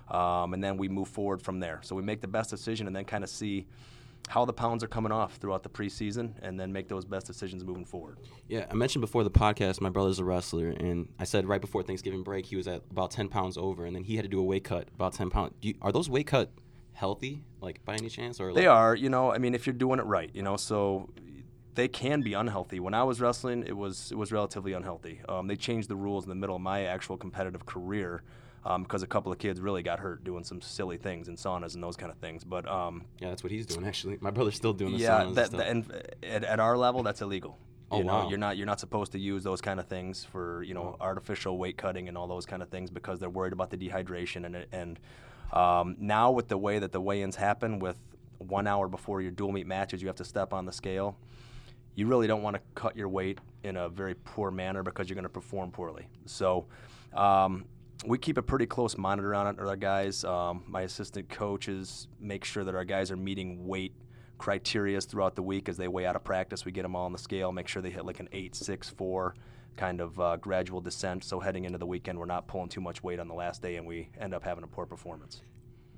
um, 0.09 0.53
and 0.53 0.63
then 0.63 0.77
we 0.77 0.87
move 0.87 1.07
forward 1.07 1.41
from 1.41 1.59
there. 1.59 1.79
So 1.83 1.95
we 1.95 2.03
make 2.03 2.21
the 2.21 2.27
best 2.27 2.51
decision, 2.51 2.85
and 2.85 2.95
then 2.95 3.03
kind 3.03 3.23
of 3.23 3.31
see 3.31 3.65
how 4.29 4.45
the 4.45 4.53
pounds 4.53 4.83
are 4.83 4.87
coming 4.87 5.11
off 5.11 5.37
throughout 5.37 5.63
the 5.63 5.69
preseason, 5.69 6.33
and 6.43 6.59
then 6.59 6.71
make 6.71 6.87
those 6.87 7.03
best 7.03 7.25
decisions 7.25 7.63
moving 7.63 7.83
forward. 7.83 8.19
Yeah, 8.47 8.67
I 8.69 8.75
mentioned 8.75 9.01
before 9.01 9.23
the 9.23 9.31
podcast, 9.31 9.81
my 9.81 9.89
brother's 9.89 10.19
a 10.19 10.23
wrestler, 10.23 10.69
and 10.69 11.09
I 11.17 11.23
said 11.23 11.47
right 11.47 11.59
before 11.59 11.81
Thanksgiving 11.81 12.21
break, 12.21 12.45
he 12.45 12.55
was 12.55 12.67
at 12.67 12.83
about 12.91 13.09
10 13.09 13.27
pounds 13.27 13.57
over, 13.57 13.85
and 13.85 13.95
then 13.95 14.03
he 14.03 14.17
had 14.17 14.23
to 14.23 14.29
do 14.29 14.39
a 14.39 14.43
weight 14.43 14.63
cut, 14.63 14.87
about 14.93 15.13
10 15.13 15.31
pounds. 15.31 15.53
Are 15.81 15.91
those 15.91 16.11
weight 16.11 16.27
cut 16.27 16.51
healthy, 17.01 17.43
like 17.59 17.83
by 17.83 17.95
any 17.95 18.09
chance? 18.09 18.39
or 18.39 18.53
They 18.53 18.67
like, 18.67 18.77
are, 18.77 18.95
you 18.95 19.09
know. 19.09 19.33
I 19.35 19.37
mean, 19.39 19.53
if 19.55 19.65
you're 19.67 19.73
doing 19.85 19.99
it 19.99 20.05
right, 20.05 20.29
you 20.33 20.43
know. 20.43 20.55
So 20.57 21.09
they 21.75 21.87
can 21.87 22.21
be 22.21 22.33
unhealthy. 22.33 22.79
When 22.79 22.93
I 22.93 23.03
was 23.03 23.19
wrestling, 23.19 23.63
it 23.67 23.75
was 23.83 24.11
it 24.11 24.17
was 24.17 24.31
relatively 24.31 24.73
unhealthy. 24.73 25.19
Um, 25.27 25.47
they 25.47 25.55
changed 25.57 25.89
the 25.89 25.95
rules 25.95 26.23
in 26.25 26.29
the 26.29 26.35
middle 26.35 26.55
of 26.55 26.61
my 26.61 26.79
actual 26.85 27.17
competitive 27.17 27.65
career 27.65 28.23
um, 28.65 28.83
because 28.83 29.01
a 29.03 29.07
couple 29.07 29.31
of 29.31 29.37
kids 29.39 29.59
really 29.59 29.83
got 29.83 29.99
hurt 29.99 30.23
doing 30.23 30.43
some 30.43 30.61
silly 30.61 30.97
things 30.97 31.27
in 31.27 31.35
saunas 31.35 31.73
and 31.75 31.81
those 31.83 31.97
kind 31.97 32.11
of 32.11 32.17
things. 32.19 32.43
But 32.43 32.63
um, 32.69 33.05
Yeah, 33.19 33.29
that's 33.29 33.43
what 33.43 33.51
he's 33.51 33.65
doing, 33.65 33.85
actually. 33.87 34.17
My 34.21 34.31
brother's 34.31 34.55
still 34.55 34.73
doing 34.73 34.93
the 34.93 34.99
yeah, 34.99 35.21
saunas 35.21 35.27
and 35.27 35.45
stuff. 35.47 35.51
that, 35.61 35.67
and 35.73 35.79
at, 36.23 36.43
at 36.43 36.59
our 36.59 36.77
level, 36.77 37.01
that's 37.03 37.21
illegal. 37.21 37.57
Oh, 37.93 37.97
you 37.97 38.03
know, 38.05 38.19
wow. 38.19 38.29
you're 38.29 38.37
not 38.45 38.55
you're 38.57 38.67
not 38.73 38.79
supposed 38.79 39.11
to 39.13 39.19
use 39.19 39.43
those 39.43 39.59
kind 39.59 39.77
of 39.79 39.85
things 39.87 40.23
for 40.23 40.63
you 40.63 40.73
know 40.73 40.95
artificial 41.01 41.57
weight 41.57 41.77
cutting 41.77 42.07
and 42.09 42.17
all 42.17 42.27
those 42.27 42.45
kind 42.45 42.61
of 42.61 42.69
things 42.69 42.89
because 42.89 43.19
they're 43.19 43.29
worried 43.39 43.51
about 43.53 43.69
the 43.69 43.75
dehydration 43.77 44.45
and 44.45 44.55
it- 44.55 44.69
and 44.71 44.97
um, 45.51 45.95
now 45.99 46.31
with 46.31 46.47
the 46.47 46.57
way 46.57 46.79
that 46.79 46.91
the 46.91 47.01
weigh-ins 47.01 47.35
happen 47.35 47.79
with 47.79 47.97
one 48.37 48.67
hour 48.67 48.87
before 48.87 49.21
your 49.21 49.31
dual 49.31 49.51
meet 49.51 49.67
matches, 49.67 50.01
you 50.01 50.07
have 50.07 50.17
to 50.17 50.25
step 50.25 50.53
on 50.53 50.65
the 50.65 50.71
scale. 50.71 51.17
You 51.95 52.07
really 52.07 52.27
don't 52.27 52.41
want 52.41 52.55
to 52.55 52.61
cut 52.75 52.95
your 52.95 53.09
weight 53.09 53.39
in 53.63 53.77
a 53.77 53.89
very 53.89 54.15
poor 54.15 54.49
manner 54.49 54.81
because 54.81 55.09
you're 55.09 55.15
going 55.15 55.23
to 55.23 55.29
perform 55.29 55.71
poorly. 55.71 56.07
So. 56.25 56.65
Um, 57.13 57.65
we 58.05 58.17
keep 58.17 58.37
a 58.37 58.41
pretty 58.41 58.65
close 58.65 58.97
monitor 58.97 59.35
on 59.35 59.47
it 59.47 59.59
our 59.59 59.75
guys. 59.75 60.23
Um, 60.23 60.63
my 60.67 60.81
assistant 60.81 61.29
coaches 61.29 62.07
make 62.19 62.43
sure 62.43 62.63
that 62.63 62.73
our 62.73 62.83
guys 62.83 63.11
are 63.11 63.15
meeting 63.15 63.67
weight 63.67 63.93
criteria 64.41 64.99
throughout 64.99 65.35
the 65.35 65.43
week 65.43 65.69
as 65.69 65.77
they 65.77 65.87
weigh 65.87 66.07
out 66.07 66.15
of 66.15 66.23
practice. 66.23 66.65
We 66.65 66.71
get 66.71 66.81
them 66.81 66.95
all 66.95 67.05
on 67.05 67.11
the 67.11 67.19
scale, 67.19 67.51
make 67.51 67.67
sure 67.67 67.79
they 67.81 67.91
hit 67.91 68.05
like 68.05 68.19
an 68.19 68.27
eight, 68.31 68.55
six, 68.55 68.89
four 68.89 69.35
kind 69.77 70.01
of 70.01 70.19
uh, 70.19 70.37
gradual 70.37 70.81
descent. 70.81 71.23
So 71.23 71.39
heading 71.39 71.65
into 71.65 71.77
the 71.77 71.85
weekend, 71.85 72.17
we're 72.17 72.25
not 72.25 72.47
pulling 72.47 72.67
too 72.67 72.81
much 72.81 73.03
weight 73.03 73.19
on 73.19 73.27
the 73.27 73.35
last 73.35 73.61
day, 73.61 73.75
and 73.75 73.85
we 73.85 74.09
end 74.19 74.33
up 74.33 74.43
having 74.43 74.63
a 74.63 74.67
poor 74.67 74.87
performance. 74.87 75.43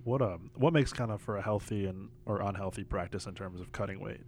What 0.04 0.22
um 0.22 0.52
what 0.56 0.74
makes 0.74 0.92
kind 0.92 1.10
of 1.10 1.22
for 1.22 1.38
a 1.38 1.42
healthy 1.42 1.86
and 1.86 2.10
or 2.26 2.42
unhealthy 2.42 2.84
practice 2.84 3.26
in 3.26 3.34
terms 3.34 3.62
of 3.62 3.72
cutting 3.72 4.02
weight? 4.02 4.20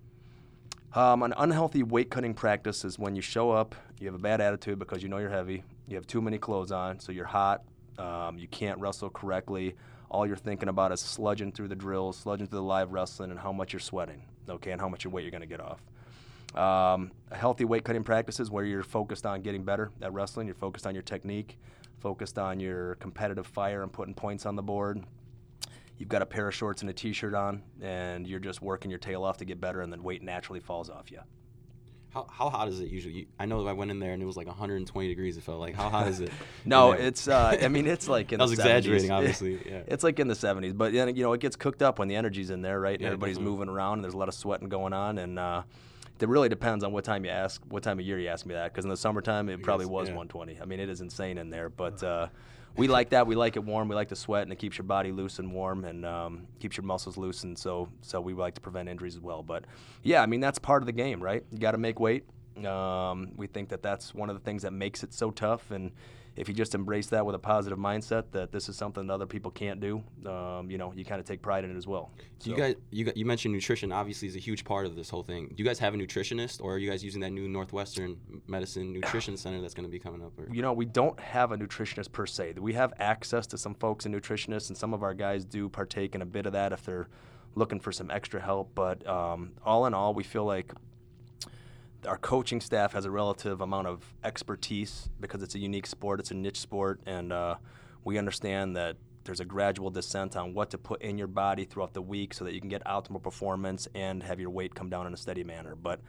Um, 0.93 1.21
an 1.23 1.33
unhealthy 1.35 1.83
weight 1.83 2.09
cutting 2.09 2.33
practice 2.33 2.85
is 2.85 2.97
when 2.97 3.17
you 3.17 3.21
show 3.21 3.51
up, 3.51 3.75
you 3.99 4.07
have 4.07 4.15
a 4.15 4.23
bad 4.29 4.39
attitude 4.39 4.79
because 4.79 5.03
you 5.03 5.09
know 5.09 5.17
you're 5.17 5.29
heavy, 5.29 5.65
you 5.89 5.97
have 5.97 6.07
too 6.07 6.21
many 6.21 6.37
clothes 6.37 6.71
on, 6.71 7.01
so 7.01 7.11
you're 7.11 7.25
hot, 7.25 7.63
um, 7.97 8.37
you 8.37 8.47
can't 8.47 8.79
wrestle 8.79 9.09
correctly. 9.09 9.75
All 10.15 10.25
you're 10.25 10.37
thinking 10.37 10.69
about 10.69 10.93
is 10.93 11.01
sludging 11.01 11.53
through 11.53 11.67
the 11.67 11.75
drills, 11.75 12.23
sludging 12.23 12.49
through 12.49 12.59
the 12.59 12.63
live 12.63 12.93
wrestling, 12.93 13.31
and 13.31 13.39
how 13.39 13.51
much 13.51 13.73
you're 13.73 13.81
sweating, 13.81 14.23
okay, 14.49 14.71
and 14.71 14.79
how 14.79 14.87
much 14.87 15.05
weight 15.05 15.23
you're 15.23 15.31
going 15.31 15.41
to 15.41 15.45
get 15.45 15.59
off. 15.59 15.81
Um, 16.55 17.11
healthy 17.33 17.65
weight 17.65 17.83
cutting 17.83 18.05
practices 18.05 18.49
where 18.49 18.63
you're 18.63 18.81
focused 18.81 19.25
on 19.25 19.41
getting 19.41 19.63
better 19.65 19.91
at 20.01 20.13
wrestling, 20.13 20.47
you're 20.47 20.55
focused 20.55 20.87
on 20.87 20.95
your 20.95 21.03
technique, 21.03 21.57
focused 21.99 22.39
on 22.39 22.61
your 22.61 22.95
competitive 22.95 23.45
fire 23.45 23.83
and 23.83 23.91
putting 23.91 24.13
points 24.13 24.45
on 24.45 24.55
the 24.55 24.63
board, 24.63 25.03
you've 25.97 26.07
got 26.07 26.21
a 26.21 26.25
pair 26.25 26.47
of 26.47 26.55
shorts 26.55 26.81
and 26.81 26.89
a 26.89 26.93
t-shirt 26.93 27.33
on 27.33 27.61
and 27.81 28.25
you're 28.25 28.39
just 28.39 28.61
working 28.61 28.89
your 28.89 28.99
tail 28.99 29.21
off 29.21 29.35
to 29.37 29.43
get 29.45 29.59
better 29.59 29.81
and 29.81 29.91
then 29.91 30.01
weight 30.01 30.23
naturally 30.23 30.61
falls 30.61 30.89
off 30.89 31.11
you 31.11 31.19
how, 32.15 32.25
how 32.31 32.49
hot 32.49 32.69
is 32.69 32.79
it 32.79 32.87
usually? 32.89 33.27
I 33.37 33.45
know 33.45 33.67
I 33.67 33.73
went 33.73 33.91
in 33.91 33.99
there 33.99 34.13
and 34.13 34.23
it 34.23 34.25
was 34.25 34.37
like 34.37 34.47
120 34.47 35.07
degrees. 35.07 35.35
It 35.37 35.43
felt 35.43 35.59
like. 35.59 35.75
How 35.75 35.89
hot 35.89 36.07
is 36.07 36.21
it? 36.21 36.31
no 36.65 36.93
it's 36.93 37.27
uh, 37.27 37.57
i 37.61 37.67
mean 37.67 37.85
it's 37.85 38.07
like 38.07 38.31
in 38.31 38.39
I 38.41 38.43
was 38.45 38.55
the 38.55 38.61
exaggerating, 38.63 39.09
70s. 39.09 39.13
obviously. 39.17 39.59
Yeah. 39.69 39.81
it's 39.87 40.03
like 40.03 40.19
in 40.19 40.27
the 40.27 40.33
70s 40.33 40.75
but 40.75 40.93
then 40.93 41.15
you 41.15 41.23
know 41.23 41.33
it 41.33 41.41
gets 41.41 41.55
cooked 41.55 41.81
up 41.81 41.99
when 41.99 42.07
the 42.07 42.15
energy's 42.15 42.49
in 42.49 42.61
there 42.61 42.79
right 42.79 42.93
and 42.93 43.01
Yeah, 43.01 43.07
everybody's 43.07 43.35
definitely. 43.37 43.57
moving 43.57 43.69
around 43.69 43.93
and 43.95 44.03
there's 44.05 44.13
a 44.13 44.17
lot 44.17 44.29
of 44.29 44.33
sweating 44.33 44.69
going 44.69 44.93
on 44.93 45.17
and 45.17 45.37
uh, 45.37 45.61
it 46.19 46.29
really 46.29 46.49
depends 46.49 46.83
on 46.83 46.91
what 46.91 47.03
time 47.03 47.25
you 47.25 47.31
ask 47.31 47.61
what 47.69 47.83
time 47.83 47.99
of 47.99 48.05
year 48.05 48.17
you 48.17 48.27
ask 48.27 48.45
me 48.45 48.53
that 48.53 48.71
because 48.71 48.85
in 48.85 48.89
the 48.89 48.97
summertime 48.97 49.49
it 49.49 49.61
probably 49.61 49.85
was 49.85 50.07
yeah. 50.07 50.15
120 50.15 50.61
i 50.61 50.65
mean 50.65 50.79
it 50.79 50.89
is 50.89 51.01
insane 51.01 51.37
in 51.37 51.49
there 51.49 51.69
but 51.69 52.01
uh, 52.03 52.27
we 52.77 52.87
like 52.87 53.09
that. 53.11 53.25
We 53.25 53.35
like 53.35 53.55
it 53.55 53.63
warm. 53.63 53.87
We 53.87 53.95
like 53.95 54.09
to 54.09 54.15
sweat 54.15 54.43
and 54.43 54.51
it 54.51 54.57
keeps 54.57 54.77
your 54.77 54.85
body 54.85 55.11
loose 55.11 55.39
and 55.39 55.51
warm 55.53 55.85
and 55.85 56.05
um, 56.05 56.47
keeps 56.59 56.75
your 56.75 56.83
muscles 56.83 57.17
loose 57.17 57.43
and 57.43 57.57
so 57.57 57.89
so 58.01 58.19
we 58.19 58.33
like 58.33 58.55
to 58.55 58.61
prevent 58.61 58.89
injuries 58.89 59.15
as 59.15 59.21
well. 59.21 59.43
But 59.43 59.65
yeah 60.03 60.21
i 60.21 60.25
mean 60.25 60.39
that's 60.39 60.59
part 60.59 60.81
of 60.81 60.85
the 60.85 60.91
game 60.91 61.21
right? 61.21 61.43
You 61.51 61.57
got 61.57 61.71
to 61.71 61.77
make 61.77 61.99
weight. 61.99 62.25
Um, 62.65 63.31
we 63.35 63.47
think 63.47 63.69
that 63.69 63.81
that's 63.81 64.13
one 64.13 64.29
of 64.29 64.35
the 64.35 64.41
things 64.41 64.61
that 64.61 64.71
makes 64.71 65.03
it 65.03 65.13
so 65.13 65.29
tough 65.31 65.71
and 65.71 65.91
if 66.35 66.47
you 66.47 66.53
just 66.53 66.75
embrace 66.75 67.07
that 67.07 67.25
with 67.25 67.35
a 67.35 67.39
positive 67.39 67.77
mindset 67.77 68.25
that 68.31 68.51
this 68.51 68.69
is 68.69 68.75
something 68.75 69.07
that 69.07 69.13
other 69.13 69.25
people 69.25 69.51
can't 69.51 69.79
do 69.79 70.03
um, 70.25 70.69
you 70.69 70.77
know 70.77 70.93
you 70.95 71.05
kind 71.05 71.19
of 71.19 71.25
take 71.25 71.41
pride 71.41 71.63
in 71.63 71.71
it 71.71 71.77
as 71.77 71.87
well 71.87 72.11
Do 72.39 72.49
you 72.51 72.55
guys, 72.55 72.75
you 72.91 73.11
you 73.15 73.25
mentioned 73.25 73.53
nutrition. 73.53 73.91
Obviously, 73.91 74.27
is 74.27 74.35
a 74.35 74.39
huge 74.39 74.63
part 74.63 74.85
of 74.85 74.95
this 74.95 75.09
whole 75.09 75.23
thing. 75.23 75.47
Do 75.47 75.55
you 75.57 75.65
guys 75.65 75.79
have 75.79 75.93
a 75.93 75.97
nutritionist, 75.97 76.61
or 76.61 76.75
are 76.75 76.77
you 76.77 76.89
guys 76.89 77.03
using 77.03 77.21
that 77.21 77.31
new 77.31 77.47
Northwestern 77.47 78.17
Medicine 78.47 78.93
Nutrition 78.93 79.37
Center 79.43 79.61
that's 79.61 79.73
going 79.73 79.85
to 79.85 79.91
be 79.91 79.99
coming 79.99 80.21
up? 80.23 80.37
Or? 80.37 80.47
you 80.53 80.61
know, 80.61 80.73
we 80.73 80.85
don't 80.85 81.19
have 81.19 81.51
a 81.51 81.57
nutritionist 81.57 82.11
per 82.11 82.25
se. 82.25 82.55
We 82.57 82.73
have 82.73 82.93
access 82.99 83.47
to 83.47 83.57
some 83.57 83.73
folks 83.75 84.05
and 84.05 84.13
nutritionists, 84.13 84.69
and 84.69 84.77
some 84.77 84.93
of 84.93 85.03
our 85.03 85.13
guys 85.13 85.45
do 85.45 85.69
partake 85.69 86.15
in 86.15 86.21
a 86.21 86.25
bit 86.25 86.45
of 86.45 86.53
that 86.53 86.71
if 86.71 86.83
they're 86.83 87.07
looking 87.55 87.79
for 87.79 87.91
some 87.91 88.11
extra 88.11 88.41
help. 88.41 88.71
But 88.75 89.07
um, 89.07 89.53
all 89.63 89.85
in 89.85 89.93
all, 89.93 90.13
we 90.13 90.23
feel 90.23 90.45
like 90.45 90.73
our 92.05 92.17
coaching 92.17 92.61
staff 92.61 92.93
has 92.93 93.05
a 93.05 93.11
relative 93.11 93.61
amount 93.61 93.87
of 93.87 94.03
expertise 94.23 95.09
because 95.19 95.43
it's 95.43 95.55
a 95.55 95.59
unique 95.59 95.87
sport, 95.87 96.19
it's 96.19 96.31
a 96.31 96.35
niche 96.35 96.59
sport, 96.59 96.99
and 97.05 97.33
uh, 97.33 97.55
we 98.03 98.17
understand 98.17 98.75
that 98.75 98.97
there's 99.25 99.39
a 99.39 99.45
gradual 99.45 99.89
descent 99.89 100.37
on 100.37 100.53
what 100.53 100.69
to 100.69 100.77
put 100.77 101.01
in 101.01 101.17
your 101.17 101.27
body 101.27 101.65
throughout 101.65 101.93
the 101.93 102.01
week 102.01 102.33
so 102.33 102.45
that 102.45 102.53
you 102.53 102.59
can 102.59 102.69
get 102.69 102.83
optimal 102.85 103.21
performance 103.21 103.87
and 103.95 104.21
have 104.21 104.39
your 104.39 104.51
weight 104.51 104.75
come 104.75 104.89
down 104.89 105.07
in 105.07 105.13
a 105.13 105.17
steady 105.17 105.43
manner. 105.43 105.75
But 105.75 105.99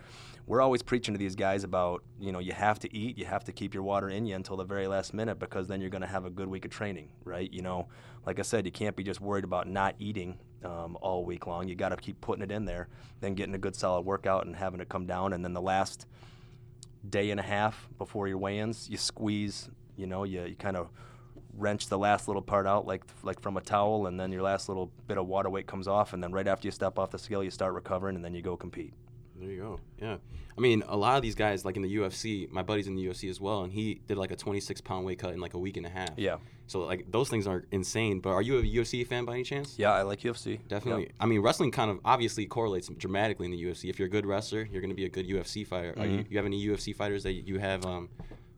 we're 0.47 0.61
always 0.61 0.83
preaching 0.83 1.15
to 1.15 1.19
these 1.19 1.35
guys 1.35 1.65
about, 1.65 2.05
you 2.21 2.31
know, 2.31 2.39
you 2.39 2.53
have 2.53 2.79
to 2.81 2.95
eat, 2.95 3.17
you 3.19 3.25
have 3.25 3.43
to 3.45 3.53
keep 3.53 3.73
your 3.73 3.83
water 3.83 4.11
in 4.11 4.27
you 4.27 4.37
until 4.37 4.57
the 4.57 4.65
very 4.65 4.87
last 4.87 5.15
minute 5.15 5.39
because 5.39 5.67
then 5.67 5.81
you're 5.81 5.91
going 5.91 6.03
to 6.03 6.07
have 6.07 6.27
a 6.27 6.31
good 6.31 6.49
week 6.49 6.67
of 6.67 6.71
training, 6.71 7.09
right? 7.25 7.51
You 7.53 7.63
know, 7.63 7.89
like 8.27 8.39
I 8.39 8.43
said, 8.43 8.67
you 8.67 8.73
can't 8.73 8.95
be 8.95 9.03
just 9.03 9.21
worried 9.21 9.45
about 9.45 9.67
not 9.67 9.97
eating 9.99 10.39
um, 10.67 10.99
all 11.01 11.25
week 11.25 11.47
long. 11.47 11.69
You 11.69 11.75
got 11.75 11.91
to 11.91 11.97
keep 11.97 12.21
putting 12.21 12.43
it 12.43 12.51
in 12.51 12.65
there, 12.65 12.89
then 13.21 13.35
getting 13.35 13.55
a 13.55 13.59
good 13.59 13.77
solid 13.77 14.03
workout 14.03 14.47
and 14.47 14.57
having 14.57 14.81
it 14.81 14.89
come 14.89 15.07
down. 15.07 15.33
And 15.33 15.45
then 15.45 15.53
the 15.53 15.63
last 15.63 16.07
day 17.09 17.31
and 17.31 17.39
a 17.39 17.43
half 17.43 17.89
before 17.99 18.27
your 18.27 18.39
weigh-ins, 18.39 18.91
you 18.91 18.97
squeeze, 18.97 19.71
you 19.97 20.07
know, 20.07 20.25
you, 20.25 20.43
you 20.45 20.57
kind 20.57 20.77
of 20.77 20.89
wrench 21.57 21.87
the 21.87 21.97
last 21.97 22.29
little 22.29 22.43
part 22.43 22.67
out 22.67 22.87
like 22.87 23.03
like 23.23 23.41
from 23.41 23.57
a 23.57 23.63
towel 23.63 24.09
and 24.09 24.21
then 24.21 24.31
your 24.31 24.43
last 24.43 24.69
little 24.69 24.93
bit 25.07 25.17
of 25.17 25.27
water 25.27 25.49
weight 25.49 25.67
comes 25.67 25.89
off 25.89 26.13
and 26.13 26.23
then 26.23 26.31
right 26.31 26.47
after 26.47 26.69
you 26.69 26.71
step 26.71 26.99
off 26.99 27.11
the 27.11 27.19
scale 27.19 27.43
you 27.43 27.51
start 27.51 27.73
recovering 27.73 28.15
and 28.15 28.23
then 28.23 28.35
you 28.35 28.43
go 28.43 28.59
compete. 28.59 28.93
There 29.41 29.51
you 29.51 29.61
go. 29.61 29.81
Yeah. 30.01 30.17
I 30.57 30.61
mean, 30.61 30.83
a 30.89 30.97
lot 30.97 31.17
of 31.17 31.23
these 31.23 31.35
guys, 31.35 31.65
like 31.65 31.77
in 31.77 31.83
the 31.83 31.97
UFC, 31.97 32.51
my 32.51 32.63
buddy's 32.63 32.87
in 32.87 32.95
the 32.95 33.07
UFC 33.07 33.29
as 33.29 33.41
well, 33.41 33.63
and 33.63 33.73
he 33.73 34.01
did 34.07 34.17
like 34.17 34.31
a 34.31 34.37
26 34.37 34.81
pound 34.81 35.05
weight 35.05 35.19
cut 35.19 35.35
in 35.35 35.41
like 35.41 35.55
a 35.55 35.59
week 35.59 35.77
and 35.77 35.85
a 35.85 35.91
half. 35.91 36.11
Yeah. 36.17 36.37
So, 36.69 36.81
like, 36.81 37.11
those 37.13 37.29
things 37.29 37.47
are 37.47 37.65
insane. 37.71 38.21
But 38.21 38.31
are 38.31 38.43
you 38.43 38.59
a 38.59 38.63
UFC 38.63 39.07
fan 39.07 39.25
by 39.25 39.35
any 39.35 39.45
chance? 39.45 39.79
Yeah, 39.79 39.93
I 39.93 40.03
like 40.03 40.21
UFC. 40.21 40.59
Definitely. 40.67 41.05
Yep. 41.05 41.13
I 41.21 41.27
mean, 41.27 41.41
wrestling 41.41 41.71
kind 41.71 41.91
of 41.91 42.01
obviously 42.05 42.47
correlates 42.47 42.89
dramatically 42.89 43.47
in 43.47 43.53
the 43.53 43.63
UFC. 43.63 43.89
If 43.89 43.99
you're 43.99 44.09
a 44.09 44.11
good 44.11 44.27
wrestler, 44.27 44.67
you're 44.71 44.81
going 44.81 44.91
to 44.91 44.97
be 44.97 45.05
a 45.05 45.09
good 45.09 45.29
UFC 45.29 45.67
fighter. 45.67 45.95
Are 45.97 46.07
you, 46.07 46.25
you 46.29 46.37
have 46.39 46.47
any 46.47 46.67
UFC 46.67 46.95
fighters 46.95 47.23
that 47.23 47.33
you 47.33 47.59
have 47.59 47.87
um, 47.87 48.09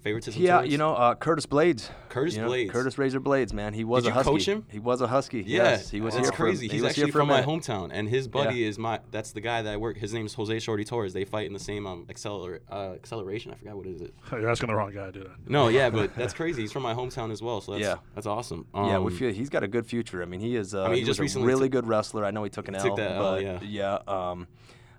favoritism 0.00 0.40
Yeah, 0.42 0.58
towards? 0.58 0.72
you 0.72 0.78
know, 0.78 0.94
uh, 0.94 1.14
Curtis 1.14 1.46
Blaydes. 1.46 1.88
Curtis 2.08 2.36
you 2.36 2.42
know, 2.42 2.48
Blaydes. 2.48 2.70
Curtis 2.70 2.96
Razor 2.98 3.20
Blaydes, 3.20 3.52
man. 3.52 3.74
He 3.74 3.84
was 3.84 4.04
Did 4.04 4.08
a 4.08 4.10
you 4.10 4.14
husky. 4.14 4.30
coach 4.30 4.44
him? 4.46 4.64
He 4.70 4.78
was 4.78 5.00
a 5.02 5.06
husky. 5.06 5.42
Yeah, 5.46 5.62
yes, 5.64 5.90
he 5.90 6.00
was 6.00 6.14
that's 6.14 6.28
here 6.28 6.32
for- 6.36 6.44
crazy. 6.44 6.66
he 6.68 6.74
He's 6.74 6.82
was 6.82 6.90
actually 6.90 7.04
here 7.04 7.12
from 7.12 7.28
my 7.28 7.40
minute. 7.40 7.48
hometown, 7.64 7.90
and 7.92 8.08
his 8.08 8.28
buddy 8.28 8.64
is 8.64 8.78
my. 8.78 9.00
That's 9.10 9.32
the 9.32 9.40
guy 9.40 9.62
that 9.62 9.72
I 9.72 9.76
work. 9.76 9.96
His 9.98 10.14
name 10.14 10.24
is 10.26 10.34
Jose 10.34 10.58
Shorty 10.60 10.84
Torres. 10.84 11.12
They 11.12 11.24
fight 11.24 11.46
in 11.46 11.52
the 11.52 11.58
same 11.58 11.86
um 11.86 12.06
acceler, 12.08 12.60
uh, 12.70 12.92
acceleration. 12.94 13.52
I 13.52 13.56
forgot 13.56 13.76
what 13.76 13.86
is 13.86 14.00
it. 14.00 14.14
You're 14.32 14.48
asking 14.48 14.68
the 14.68 14.74
wrong 14.76 14.92
guy, 14.92 15.10
dude. 15.10 15.30
No, 15.46 15.68
yeah, 15.68 15.90
but 15.90 16.14
that's 16.16 16.32
crazy. 16.32 16.62
He's 16.62 16.72
from 16.72 16.82
my 16.82 16.94
hometown 16.94 17.30
as 17.30 17.42
well, 17.42 17.60
so 17.60 17.72
that's 17.72 17.82
Yeah. 17.82 17.96
that's 18.14 18.26
awesome. 18.26 18.66
yeah, 18.74 18.98
we 18.98 19.12
Um, 19.12 19.18
feel 19.18 19.32
he's 19.32 19.50
got 19.50 19.62
a 19.62 19.68
good 19.68 19.86
future. 19.86 20.22
I 20.22 20.26
mean, 20.26 20.40
he 20.40 20.56
is. 20.56 20.74
Uh, 20.74 20.84
mean, 20.84 20.94
he 20.94 21.00
he 21.00 21.04
just 21.06 21.18
was 21.20 21.24
recently 21.24 21.44
a 21.46 21.48
really 21.54 21.66
took- 21.68 21.72
good 21.72 21.86
wrestler. 21.88 22.24
I 22.24 22.30
know 22.30 22.44
he 22.44 22.50
took 22.50 22.68
an 22.68 22.74
Took 22.74 22.86
L, 22.90 22.96
that 22.96 23.10
L, 23.16 23.22
but 23.32 23.42
yeah. 23.42 23.58
yeah. 23.62 23.98
Um, 24.30 24.46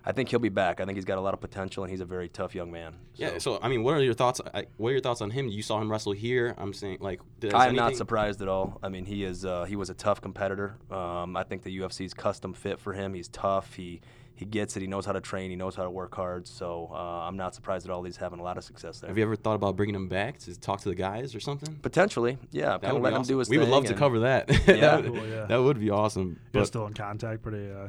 I 0.04 0.12
think 0.12 0.30
he'll 0.30 0.38
be 0.38 0.48
back. 0.48 0.80
I 0.80 0.84
think 0.86 0.96
he's 0.96 1.04
got 1.04 1.18
a 1.18 1.20
lot 1.20 1.34
of 1.34 1.40
potential, 1.40 1.84
and 1.84 1.90
he's 1.90 2.00
a 2.00 2.04
very 2.06 2.28
tough 2.28 2.54
young 2.54 2.70
man. 2.70 2.94
Yeah. 3.16 3.38
So 3.38 3.58
I 3.62 3.68
mean, 3.68 3.82
what 3.82 3.94
are 3.94 4.02
your 4.02 4.14
thoughts? 4.14 4.40
I, 4.54 4.66
what 4.78 4.88
are 4.88 4.92
your 4.92 5.00
thoughts 5.00 5.20
on 5.20 5.30
him? 5.30 5.48
You 5.48 5.62
saw 5.62 5.80
him 5.80 5.90
wrestle 5.90 6.12
here. 6.12 6.54
I'm 6.56 6.72
saying, 6.72 6.98
like, 7.00 7.20
I'm 7.52 7.74
not 7.74 7.96
surprised 7.96 8.40
at 8.40 8.48
all. 8.48 8.78
I 8.82 8.88
mean, 8.88 9.04
he 9.04 9.24
is 9.24 9.44
uh, 9.44 9.64
he 9.64 9.76
was 9.76 9.90
a 9.90 9.94
tough 9.94 10.20
competitor. 10.20 10.76
Um, 10.90 11.36
I 11.36 11.42
think 11.44 11.62
the 11.62 11.78
UFC's 11.80 12.14
custom 12.14 12.54
fit 12.54 12.80
for 12.80 12.92
him. 12.94 13.12
He's 13.14 13.28
tough. 13.28 13.74
He 13.74 14.00
he 14.34 14.46
gets 14.46 14.74
it. 14.74 14.80
He 14.80 14.86
knows 14.86 15.04
how 15.04 15.12
to 15.12 15.20
train. 15.20 15.50
He 15.50 15.56
knows 15.56 15.74
how 15.76 15.84
to 15.84 15.90
work 15.90 16.14
hard. 16.14 16.48
So 16.48 16.88
uh, 16.90 16.96
I'm 16.96 17.36
not 17.36 17.54
surprised 17.54 17.84
at 17.84 17.92
all. 17.92 18.02
He's 18.02 18.16
having 18.16 18.40
a 18.40 18.42
lot 18.42 18.56
of 18.56 18.64
success 18.64 18.98
there. 19.00 19.08
Have 19.08 19.18
you 19.18 19.24
ever 19.24 19.36
thought 19.36 19.54
about 19.56 19.76
bringing 19.76 19.94
him 19.94 20.08
back 20.08 20.38
to 20.38 20.58
talk 20.58 20.80
to 20.80 20.88
the 20.88 20.94
guys 20.94 21.34
or 21.34 21.40
something? 21.40 21.74
Potentially, 21.82 22.38
yeah. 22.50 22.78
That 22.78 22.80
Kind 22.80 22.94
would 22.94 22.98
of 23.00 23.02
be 23.02 23.10
let 23.10 23.20
him 23.20 23.22
do 23.26 23.36
his 23.38 23.50
we 23.50 23.58
thing. 23.58 23.66
would 23.66 23.70
love 23.70 23.84
to 23.84 23.92
cover 23.94 24.20
that. 24.20 24.48
Yeah. 24.66 24.76
that, 24.76 25.02
would, 25.04 25.12
Cool, 25.20 25.26
yeah. 25.28 25.44
that 25.44 25.56
would 25.62 25.78
be 25.78 25.90
awesome. 25.90 26.40
You're 26.54 26.62
But 26.62 26.66
still 26.68 26.86
in 26.86 26.94
contact, 26.94 27.42
pretty. 27.42 27.70
Uh, 27.70 27.88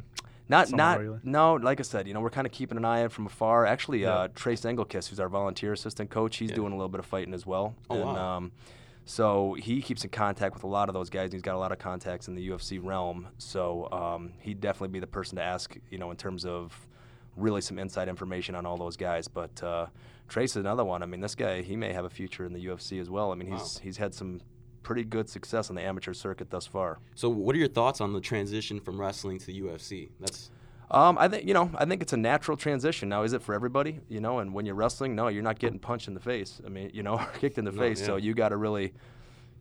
Not 0.51 0.67
somewhat 0.67 0.83
not 0.83 0.97
regularly? 0.99 1.21
no. 1.23 1.53
Like 1.55 1.79
I 1.79 1.83
said, 1.83 2.07
you 2.07 2.13
know, 2.13 2.19
we're 2.21 2.29
kind 2.29 2.45
of 2.45 2.53
keeping 2.53 2.77
an 2.77 2.85
eye 2.85 3.03
out 3.03 3.11
from 3.11 3.25
afar. 3.25 3.65
Actually, 3.65 4.01
Yeah. 4.03 4.13
uh, 4.13 4.27
Trace 4.35 4.61
Engelkiss, 4.61 5.07
who's 5.09 5.19
our 5.19 5.29
volunteer 5.29 5.73
assistant 5.73 6.09
coach, 6.11 6.37
he's 6.37 6.49
Yeah. 6.51 6.57
doing 6.57 6.73
a 6.73 6.75
little 6.75 6.89
bit 6.89 6.99
of 6.99 7.05
fighting 7.05 7.33
as 7.33 7.45
well. 7.45 7.73
Oh, 7.89 7.95
and, 7.95 8.03
wow. 8.05 8.37
Um, 8.37 8.51
so 9.05 9.53
he 9.55 9.81
keeps 9.81 10.03
in 10.03 10.09
contact 10.11 10.53
with 10.53 10.63
a 10.63 10.67
lot 10.67 10.89
of 10.89 10.93
those 10.93 11.09
guys. 11.09 11.25
and 11.25 11.33
He's 11.33 11.41
got 11.41 11.55
a 11.55 11.59
lot 11.59 11.71
of 11.71 11.79
contacts 11.79 12.27
in 12.27 12.35
the 12.35 12.49
UFC 12.49 12.77
realm. 12.83 13.27
So 13.39 13.87
um, 13.91 14.33
he'd 14.39 14.61
definitely 14.61 14.89
be 14.89 14.99
the 14.99 15.07
person 15.07 15.37
to 15.37 15.41
ask, 15.43 15.75
you 15.89 15.97
know, 15.97 16.11
in 16.11 16.17
terms 16.17 16.45
of 16.45 16.87
really 17.35 17.61
some 17.61 17.79
inside 17.79 18.07
information 18.09 18.53
on 18.55 18.65
all 18.65 18.77
those 18.77 18.97
guys. 18.97 19.27
But 19.27 19.63
uh, 19.63 19.87
Trace 20.27 20.51
is 20.51 20.57
another 20.57 20.83
one. 20.85 21.01
I 21.01 21.05
mean, 21.05 21.21
this 21.21 21.33
guy, 21.35 21.61
he 21.61 21.75
may 21.75 21.93
have 21.93 22.05
a 22.05 22.09
future 22.09 22.45
in 22.45 22.53
the 22.53 22.59
UFC 22.65 22.99
as 22.99 23.09
well. 23.09 23.31
I 23.31 23.35
mean, 23.35 23.49
he's 23.51 23.75
Wow. 23.77 23.81
he's 23.83 23.97
had 23.97 24.13
some 24.13 24.41
pretty 24.83 25.03
good 25.03 25.29
success 25.29 25.69
on 25.69 25.75
the 25.75 25.81
amateur 25.81 26.13
circuit 26.13 26.49
thus 26.49 26.65
far. 26.65 26.99
so, 27.15 27.29
what 27.29 27.55
are 27.55 27.59
your 27.59 27.67
thoughts 27.67 28.01
on 28.01 28.13
the 28.13 28.21
transition 28.21 28.79
from 28.79 28.99
wrestling 28.99 29.37
to 29.39 29.51
UFC? 29.53 30.09
That's 30.19 30.49
Um, 30.89 31.17
I 31.17 31.27
think 31.27 31.47
you 31.47 31.53
know. 31.53 31.71
I 31.75 31.85
think 31.85 32.01
it's 32.01 32.13
a 32.13 32.17
natural 32.17 32.57
transition. 32.57 33.07
Now, 33.09 33.23
is 33.23 33.33
it 33.33 33.41
for 33.41 33.53
everybody? 33.55 33.99
You 34.09 34.19
know, 34.19 34.39
and 34.39 34.53
when 34.53 34.65
you're 34.65 34.75
wrestling, 34.75 35.15
no, 35.15 35.27
you're 35.29 35.43
not 35.43 35.59
getting 35.59 35.79
punched 35.79 36.07
in 36.07 36.13
the 36.13 36.19
face. 36.19 36.59
I 36.65 36.69
mean, 36.69 36.91
you 36.93 37.03
know, 37.03 37.13
or 37.19 37.25
kicked 37.39 37.57
in 37.57 37.65
the 37.65 37.71
No, 37.71 37.79
face. 37.79 38.03
So 38.05 38.17
you 38.17 38.33
got 38.33 38.49
to 38.49 38.57
really, 38.57 38.93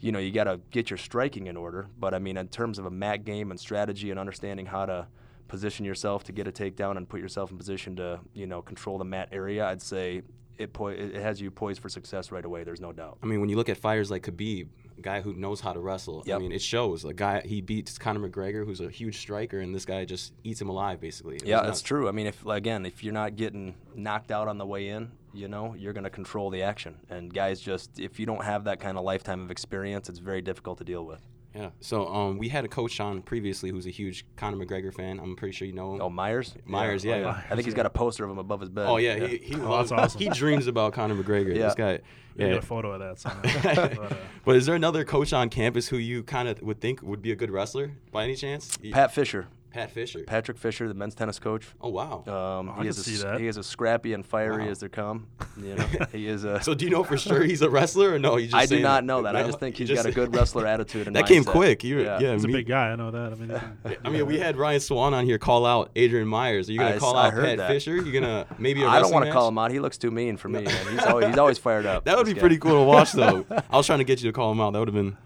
you 0.01 0.11
know, 0.13 0.19
you 0.19 0.33
got 0.33 0.45
to 0.45 0.61
get 0.71 0.91
your 0.91 0.97
striking 0.99 1.47
in 1.47 1.57
order. 1.57 1.87
But 1.99 2.15
I 2.15 2.19
mean, 2.19 2.37
in 2.37 2.49
terms 2.49 2.79
of 2.79 2.87
a 2.87 2.91
mat 2.91 3.25
game 3.25 3.51
and 3.51 3.61
strategy 3.61 4.11
and 4.11 4.19
understanding 4.19 4.67
how 4.67 4.87
to 4.87 5.07
position 5.47 5.85
yourself 5.85 6.25
to 6.25 6.33
get 6.33 6.47
a 6.49 6.53
takedown 6.53 6.97
and 6.97 7.09
put 7.09 7.21
yourself 7.21 7.51
in 7.51 7.59
position 7.59 7.97
to, 7.97 8.21
you 8.35 8.47
know, 8.47 8.63
control 8.63 8.99
the 8.99 9.05
mat 9.05 9.29
area, 9.33 9.67
I'd 9.67 9.83
say 9.83 10.23
it 10.59 10.73
po- 10.73 10.89
it 10.89 11.15
has 11.15 11.41
you 11.41 11.51
poised 11.51 11.81
for 11.81 11.89
success 11.89 12.31
right 12.33 12.45
away. 12.45 12.65
There's 12.65 12.81
no 12.81 12.93
doubt. 12.93 13.19
I 13.23 13.27
mean, 13.27 13.41
when 13.41 13.49
you 13.49 13.57
look 13.57 13.69
at 13.69 13.77
fighters 13.79 14.11
like 14.11 14.23
Khabib, 14.25 14.67
guy 15.01 15.21
who 15.21 15.35
knows 15.35 15.61
how 15.61 15.73
to 15.73 15.81
wrestle, 15.81 16.23
I 16.33 16.39
mean, 16.39 16.53
it 16.53 16.63
shows. 16.63 17.05
A 17.05 17.13
guy 17.13 17.41
he 17.41 17.61
beats 17.61 17.99
Conor 17.99 18.29
McGregor, 18.29 18.65
who's 18.65 18.81
a 18.81 18.91
huge 18.91 19.19
striker, 19.19 19.61
and 19.61 19.75
this 19.75 19.85
guy 19.85 20.05
just 20.05 20.33
eats 20.45 20.61
him 20.61 20.69
alive, 20.69 21.01
basically. 21.01 21.37
It 21.37 21.47
Yeah, 21.47 21.57
nuts. 21.57 21.67
that's 21.67 21.83
true. 21.83 22.09
I 22.09 22.13
mean, 22.13 22.27
if 22.27 22.45
again, 22.47 22.87
if 22.87 23.03
you're 23.03 23.15
not 23.15 23.37
getting 23.37 23.75
knocked 23.95 24.31
out 24.31 24.49
on 24.49 24.59
the 24.59 24.67
way 24.67 24.89
in, 24.89 25.13
you 25.33 25.49
know, 25.49 25.75
you're 25.75 25.93
going 25.93 26.05
to 26.05 26.11
control 26.11 26.51
the 26.51 26.63
action. 26.63 26.97
And 27.09 27.33
guys, 27.33 27.61
just 27.61 27.99
if 27.99 28.19
you 28.19 28.27
don't 28.27 28.45
have 28.45 28.65
that 28.65 28.81
kind 28.81 28.99
of 28.99 29.05
lifetime 29.05 29.43
of 29.43 29.51
experience, 29.51 30.09
it's 30.09 30.19
very 30.19 30.43
difficult 30.43 30.79
to 30.79 30.85
deal 30.85 31.05
with. 31.05 31.21
Yeah. 31.55 31.71
So, 31.81 32.07
um, 32.07 32.39
we 32.39 32.49
had 32.49 32.65
a 32.65 32.69
coach 32.69 33.01
on 33.01 33.23
previously 33.23 33.71
who's 33.71 33.87
a 33.87 33.91
huge 33.91 34.25
Conor 34.37 34.65
McGregor 34.65 34.95
fan. 34.95 35.19
I'm 35.19 35.35
pretty 35.35 35.53
sure 35.53 35.67
you 35.67 35.75
know 35.75 35.95
him. 35.95 36.01
Oh, 36.01 36.09
Myers. 36.11 36.55
Myers, 36.65 37.05
yeah. 37.05 37.15
oh, 37.27 37.31
I 37.51 37.55
think 37.55 37.65
he's 37.65 37.75
got 37.75 37.87
a 37.87 37.91
poster 37.91 38.25
of 38.25 38.31
him 38.31 38.39
above 38.39 38.61
his 38.61 38.69
bed. 38.69 38.87
Oh 38.89 38.99
yeah, 38.99 39.17
he 39.27 39.39
he, 39.39 39.55
Oh, 39.61 39.71
loves, 39.71 39.91
that's 39.91 40.15
awesome. 40.15 40.21
he 40.21 40.29
dreams 40.29 40.67
about 40.69 40.93
Conor 40.93 41.17
McGregor. 41.17 41.55
Yeah. 41.55 41.67
This 41.67 41.75
guy. 41.75 41.99
Yeah. 42.37 42.49
get 42.51 42.59
a 42.59 42.63
photo 42.63 42.93
of 42.93 43.01
that 43.01 43.19
somewhere. 43.19 43.61
but, 43.97 44.13
uh, 44.13 44.17
But 44.45 44.57
is 44.57 44.65
there 44.65 44.77
another 44.77 45.05
coach 45.05 45.33
on 45.33 45.51
campus 45.51 45.89
who 45.89 45.97
you 45.99 46.23
kind 46.23 46.49
of 46.49 46.63
would 46.63 46.81
think 46.81 47.03
would 47.03 47.21
be 47.21 47.33
a 47.33 47.37
good 47.37 47.51
wrestler 47.51 47.93
by 48.13 48.25
any 48.25 48.37
chance? 48.37 48.79
Pat 48.93 49.13
Fisher, 49.13 49.49
Pat 49.73 49.91
Fisher. 49.93 50.25
Patrick 50.27 50.59
Fisher, 50.59 50.89
the 50.89 50.95
men's 50.95 51.15
tennis 51.15 51.39
coach. 51.39 51.65
oh 51.81 51.91
wow. 51.91 52.25
Um, 52.27 52.71
I 52.71 52.73
he 52.73 52.79
can 52.81 52.87
is 52.89 52.99
a, 52.99 53.03
see 53.05 53.17
that. 53.23 53.39
He 53.41 53.47
is 53.47 53.57
as 53.57 53.67
scrappy 53.67 54.13
and 54.15 54.27
fiery 54.27 54.65
Wow. 54.65 54.71
as 54.71 54.81
they 54.81 54.89
come. 54.89 55.29
You 55.57 55.77
know, 55.77 55.87
he 56.13 56.27
is 56.27 56.43
a. 56.45 56.61
so 56.63 56.75
do 56.75 56.85
you 56.85 56.91
know 56.91 57.05
for 57.05 57.17
sure 57.17 57.43
he's 57.45 57.63
a 57.63 57.71
wrestler 57.71 58.13
or 58.15 58.19
no? 58.19 58.37
You 58.37 58.47
just 58.47 58.57
I 58.57 58.63
do 58.63 58.67
saying 58.69 58.83
not 58.83 59.05
know 59.05 59.23
that. 59.23 59.37
I 59.37 59.45
just 59.45 59.61
think 59.61 59.79
You 59.79 59.87
he's 59.87 59.97
got 59.97 60.07
a 60.07 60.13
good 60.21 60.35
wrestler 60.35 60.67
attitude. 60.67 61.07
And 61.07 61.15
that 61.15 61.27
came 61.27 61.45
quick. 61.45 61.85
You, 61.85 62.01
yeah, 62.03 62.19
Yeah. 62.19 62.33
he's 62.33 62.45
a 62.45 62.49
big 62.49 62.67
guy. 62.67 62.91
I 62.91 62.97
know 62.97 63.11
that. 63.13 63.33
I 63.33 63.35
mean, 63.37 63.51
you 63.51 63.59
can- 63.59 63.97
I 64.05 64.09
mean, 64.11 64.27
we 64.27 64.39
had 64.47 64.57
Ryan 64.57 64.81
Swan 64.81 65.15
on 65.15 65.25
here 65.25 65.39
call 65.39 65.65
out 65.65 65.91
Adrian 65.95 66.27
Myers. 66.27 66.69
Are 66.69 66.73
you 66.73 66.79
gonna 66.79 66.91
I 66.91 66.95
s- 66.95 67.01
call 67.01 67.17
I 67.17 67.29
out 67.29 67.35
Pat 67.35 67.59
that. 67.59 67.69
Fisher? 67.69 67.97
You 67.97 68.13
gonna 68.13 68.47
maybe 68.59 68.83
a 68.83 68.89
I 68.89 68.99
don't 69.01 69.13
want 69.13 69.25
to 69.27 69.33
call 69.33 69.47
him 69.49 69.57
out. 69.59 69.71
He 69.71 69.79
looks 69.79 69.99
too 69.99 70.11
mean 70.11 70.37
for 70.37 70.49
me. 70.49 70.63
Man. 70.65 70.87
He's 70.91 71.05
always 71.05 71.27
he's 71.29 71.39
always 71.39 71.59
fired 71.59 71.87
up. 71.87 72.05
That 72.05 72.17
would 72.17 72.27
be 72.27 72.35
guy. 72.35 72.41
pretty 72.41 72.59
cool 72.59 72.73
to 72.81 72.85
watch, 72.85 73.13
though. 73.13 73.47
I 73.71 73.77
was 73.77 73.87
trying 73.87 73.99
to 74.01 74.05
get 74.05 74.21
you 74.21 74.29
to 74.31 74.33
call 74.33 74.51
him 74.51 74.61
out. 74.61 74.73
That 74.73 74.81
would 74.81 74.89
have 74.89 74.95
been 74.95 75.17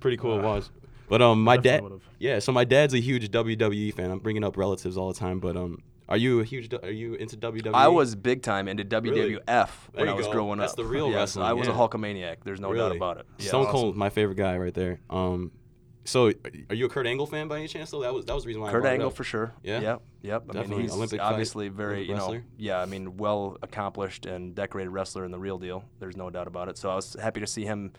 pretty 0.00 0.18
cool 0.18 0.36
to 0.36 0.42
watch. 0.42 0.64
But 1.08 1.22
um, 1.22 1.42
my 1.42 1.56
dad, 1.56 1.82
would've. 1.82 2.05
Yeah. 2.18 2.38
So 2.38 2.52
my 2.52 2.64
dad's 2.64 2.94
a 2.94 3.00
huge 3.00 3.30
WWE 3.30 3.94
fan. 3.94 4.10
I'm 4.10 4.18
bringing 4.18 4.44
up 4.44 4.56
relatives 4.56 4.96
all 4.96 5.08
the 5.12 5.18
time, 5.18 5.40
but 5.40 5.56
um, 5.56 5.82
are 6.08 6.16
you 6.16 6.40
a 6.40 6.44
huge? 6.44 6.72
Are 6.72 6.90
you 6.90 7.14
into 7.14 7.36
WWE? 7.36 7.74
I 7.74 7.88
was 7.88 8.14
big 8.14 8.42
time 8.42 8.68
into 8.68 8.84
WWF 8.84 9.10
Really? 9.14 9.38
when 9.92 10.08
I 10.08 10.12
was 10.14 10.26
go. 10.26 10.32
growing 10.32 10.58
That's 10.58 10.72
up. 10.72 10.76
That's 10.78 10.86
the 10.88 10.92
real 10.92 11.10
Yeah, 11.10 11.16
wrestling, 11.16 11.46
I 11.46 11.52
was 11.52 11.66
yeah. 11.66 11.74
a 11.74 11.76
Hulkamaniac. 11.76 12.36
There's 12.44 12.60
no 12.60 12.72
doubt 12.72 12.94
about 12.94 13.18
it. 13.18 13.26
Yeah. 13.38 13.48
Stone 13.48 13.62
awesome. 13.62 13.72
Cold, 13.72 13.96
my 13.96 14.10
favorite 14.10 14.36
guy 14.36 14.56
right 14.56 14.74
there. 14.74 15.00
Um, 15.10 15.50
so 16.04 16.30
are 16.70 16.74
you 16.74 16.86
a 16.86 16.88
Kurt 16.88 17.08
Angle 17.08 17.26
fan 17.26 17.48
by 17.48 17.58
any 17.58 17.66
chance? 17.66 17.90
Though 17.90 18.02
that 18.02 18.14
was 18.14 18.24
that 18.26 18.34
was 18.34 18.44
the 18.44 18.48
reason 18.48 18.62
why. 18.62 18.68
I 18.68 18.72
Kurt 18.72 18.86
Angle 18.86 19.10
for 19.10 19.24
sure. 19.24 19.52
Yeah? 19.64 19.80
Yep. 19.80 20.02
Yep. 20.22 20.42
I 20.42 20.52
Definitely. 20.52 20.70
mean, 20.76 20.80
he's 20.82 20.92
Olympic 20.92 21.18
fight, 21.18 21.26
obviously 21.32 21.68
very, 21.68 22.08
Olympic 22.08 22.28
you 22.28 22.34
know, 22.38 22.42
yeah. 22.56 22.80
I 22.80 22.86
mean, 22.86 23.16
well 23.16 23.56
accomplished 23.62 24.26
and 24.26 24.54
decorated 24.54 24.90
wrestler 24.90 25.24
in 25.24 25.32
the 25.32 25.38
real 25.38 25.58
deal. 25.58 25.84
There's 25.98 26.16
no 26.16 26.30
doubt 26.30 26.46
about 26.46 26.68
it. 26.68 26.78
So 26.78 26.90
I 26.90 26.94
was 26.94 27.16
happy 27.20 27.40
to 27.40 27.46
see 27.46 27.64
him, 27.64 27.92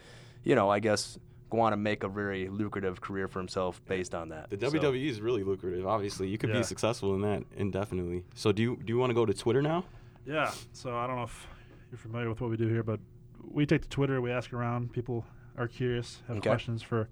you 0.43 0.55
know, 0.55 0.69
I 0.69 0.79
guess 0.79 1.19
go 1.49 1.59
on 1.61 1.71
and 1.73 1.81
make 1.83 2.03
a 2.03 2.09
very 2.09 2.49
lucrative 2.49 2.99
career 3.01 3.27
for 3.27 3.39
himself 3.39 3.81
based 3.85 4.13
on 4.13 4.29
that. 4.29 4.49
The 4.49 4.59
So- 4.59 4.77
WWE 4.77 5.07
is 5.07 5.21
really 5.21 5.43
lucrative. 5.43 5.85
Obviously, 5.87 6.27
you 6.27 6.37
could 6.37 6.49
Yeah. 6.49 6.57
be 6.57 6.63
successful 6.63 7.15
in 7.15 7.21
that 7.21 7.43
indefinitely. 7.55 8.23
So 8.35 8.51
do 8.51 8.61
you 8.61 8.75
do 8.77 8.91
you 8.93 8.97
want 8.99 9.09
to 9.11 9.13
go 9.15 9.25
to 9.25 9.33
Twitter 9.33 9.61
now? 9.61 9.85
Yeah. 10.25 10.51
So 10.73 10.95
I 10.97 11.07
don't 11.07 11.15
know 11.15 11.23
if 11.23 11.47
you're 11.91 11.97
familiar 11.97 12.27
with 12.29 12.41
what 12.41 12.49
we 12.49 12.57
do 12.57 12.67
here, 12.67 12.83
but 12.83 12.99
we 13.49 13.65
take 13.65 13.81
to 13.83 13.89
Twitter, 13.89 14.19
we 14.21 14.31
ask 14.31 14.51
around. 14.53 14.91
People 14.91 15.25
are 15.57 15.67
curious, 15.67 16.21
have 16.27 16.37
Okay. 16.37 16.49
questions 16.49 16.81
for 16.83 17.07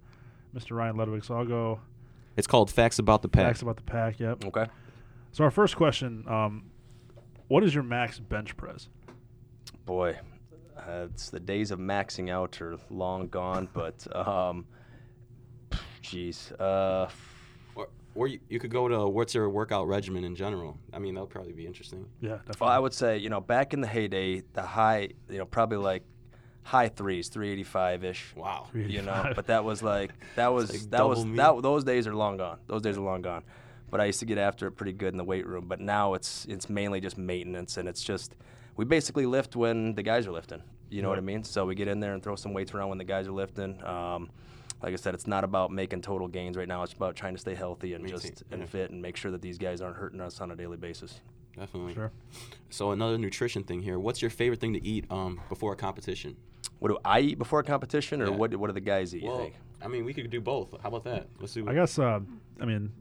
Mr. 0.54 0.76
Ryan 0.76 0.98
Ludwig. 0.98 1.24
So 1.24 1.36
I'll 1.36 1.46
go 1.46 1.80
It's 2.38 2.48
called 2.48 2.70
Facts 2.70 3.00
About 3.00 3.22
the 3.22 3.30
Pack. 3.30 3.46
facts 3.48 3.62
about 3.62 3.78
the 3.78 3.84
pack. 3.84 4.20
Yep. 4.20 4.44
Okay. 4.46 4.68
So 5.32 5.44
our 5.46 5.52
first 5.52 5.78
question: 5.78 6.26
um, 6.28 6.64
What 7.48 7.64
is 7.64 7.74
your 7.74 7.84
max 7.84 8.20
bench 8.20 8.58
press? 8.58 8.90
Boy, 9.86 10.20
uh, 10.78 11.08
it's 11.12 11.30
the 11.30 11.40
days 11.40 11.72
of 11.72 11.80
maxing 11.80 12.30
out 12.30 12.60
are 12.62 12.78
long 12.90 13.28
gone, 13.28 13.68
but 13.74 14.06
um, 14.16 14.66
jeez, 16.04 16.52
uh, 16.60 17.10
Or, 17.76 17.88
or 18.16 18.28
you, 18.28 18.40
you 18.50 18.60
could 18.60 18.72
go 18.72 18.88
to 18.88 19.08
what's 19.08 19.34
your 19.34 19.50
workout 19.50 19.88
regimen 19.88 20.24
in 20.24 20.36
general. 20.36 20.78
I 20.94 21.00
mean, 21.00 21.16
that 21.16 21.22
would 21.22 21.30
probably 21.30 21.54
be 21.54 21.66
interesting. 21.66 22.08
Yeah, 22.22 22.38
definitely. 22.38 22.58
well, 22.62 22.70
I 22.70 22.80
would 22.80 22.94
say 22.94 23.18
you 23.18 23.30
know 23.30 23.42
back 23.42 23.74
in 23.74 23.82
the 23.82 23.88
heyday, 23.88 24.44
the 24.54 24.62
high, 24.62 25.10
you 25.30 25.38
know, 25.38 25.46
probably 25.46 25.78
like 25.78 26.04
high 26.64 26.90
threes, 26.90 27.30
385 27.30 28.04
ish. 28.04 28.34
Wow. 28.36 28.68
You 28.74 29.02
know, 29.02 29.32
but 29.36 29.48
that 29.48 29.64
was 29.64 29.82
like 29.84 30.12
that 30.36 30.52
was 30.54 30.72
like 30.72 30.90
that 30.92 31.08
was 31.08 31.20
double 31.20 31.32
me. 31.32 31.38
that 31.38 31.62
those 31.62 31.84
days 31.84 32.08
are 32.08 32.16
long 32.16 32.38
gone. 32.38 32.60
Those 32.68 32.82
days 32.82 32.98
are 32.98 33.02
long 33.02 33.22
gone. 33.22 33.44
But 33.92 34.02
I 34.02 34.06
used 34.06 34.20
to 34.20 34.26
get 34.26 34.38
after 34.40 34.68
it 34.68 34.72
pretty 34.72 34.94
good 34.94 35.14
in 35.14 35.18
the 35.18 35.24
weight 35.24 35.46
room. 35.46 35.66
But 35.68 35.80
now 35.80 36.16
it's 36.16 36.46
it's 36.50 36.70
mainly 36.70 37.00
just 37.00 37.18
maintenance, 37.18 37.78
and 37.78 37.88
it's 37.88 38.04
just 38.04 38.36
we 38.76 38.86
basically 38.86 39.26
lift 39.26 39.56
when 39.56 39.96
the 39.96 40.04
guys 40.04 40.28
are 40.28 40.32
lifting. 40.32 40.62
You 40.90 41.02
know 41.02 41.10
what 41.10 41.18
I 41.18 41.22
mean? 41.22 41.44
So 41.44 41.66
we 41.66 41.76
get 41.76 41.88
in 41.88 42.00
there 42.00 42.14
and 42.14 42.22
throw 42.22 42.36
some 42.36 42.54
weights 42.54 42.74
around 42.74 42.90
when 42.90 42.98
the 42.98 43.04
guys 43.04 43.28
are 43.28 43.32
lifting. 43.32 43.84
Um, 43.84 44.30
like 44.84 44.94
I 44.94 44.98
said, 44.98 45.14
it's 45.14 45.26
not 45.28 45.44
about 45.44 45.72
making 45.72 46.02
total 46.02 46.28
gains 46.28 46.58
right 46.58 46.68
now. 46.68 46.84
It's 46.84 46.94
about 46.94 47.16
trying 47.16 47.34
to 47.34 47.40
stay 47.40 47.56
healthy 47.56 47.94
and 47.94 48.04
Maintain, 48.04 48.20
just 48.32 48.44
and 48.52 48.62
yeah. 48.62 48.68
fit 48.68 48.92
and 48.92 49.02
make 49.02 49.16
sure 49.18 49.32
that 49.32 49.42
these 49.42 49.58
guys 49.58 49.82
aren't 49.82 49.98
hurting 49.98 50.22
us 50.22 50.42
on 50.42 50.52
a 50.52 50.56
daily 50.56 50.78
basis. 50.78 51.22
Definitely. 51.58 51.94
Sure. 51.94 52.12
So 52.70 52.92
another 52.92 53.18
nutrition 53.18 53.64
thing 53.64 53.82
here. 53.82 53.98
What's 53.98 54.22
your 54.22 54.30
favorite 54.30 54.60
thing 54.60 54.74
to 54.74 54.86
eat 54.86 55.06
um, 55.10 55.40
before 55.50 55.74
a 55.74 55.76
competition? 55.76 56.36
What 56.80 56.90
do 56.90 56.98
I 57.06 57.22
eat 57.22 57.38
before 57.40 57.62
a 57.62 57.64
competition, 57.64 58.22
or 58.22 58.26
Yeah. 58.26 58.36
what? 58.36 58.56
What 58.58 58.68
do 58.68 58.74
the 58.74 58.82
guys 58.82 59.16
eat? 59.16 59.24
you 59.24 59.30
Well, 59.30 59.38
think? 59.40 59.56
I 59.82 59.88
mean, 59.88 60.04
we 60.04 60.14
could 60.14 60.30
do 60.30 60.42
both. 60.42 60.76
How 60.82 60.90
about 60.90 61.06
that? 61.06 61.28
Let's 61.40 61.54
do. 61.54 61.68
I 61.68 61.74
guess. 61.74 61.98
Uh, 61.98 62.20
I 62.60 62.66
mean, 62.66 62.92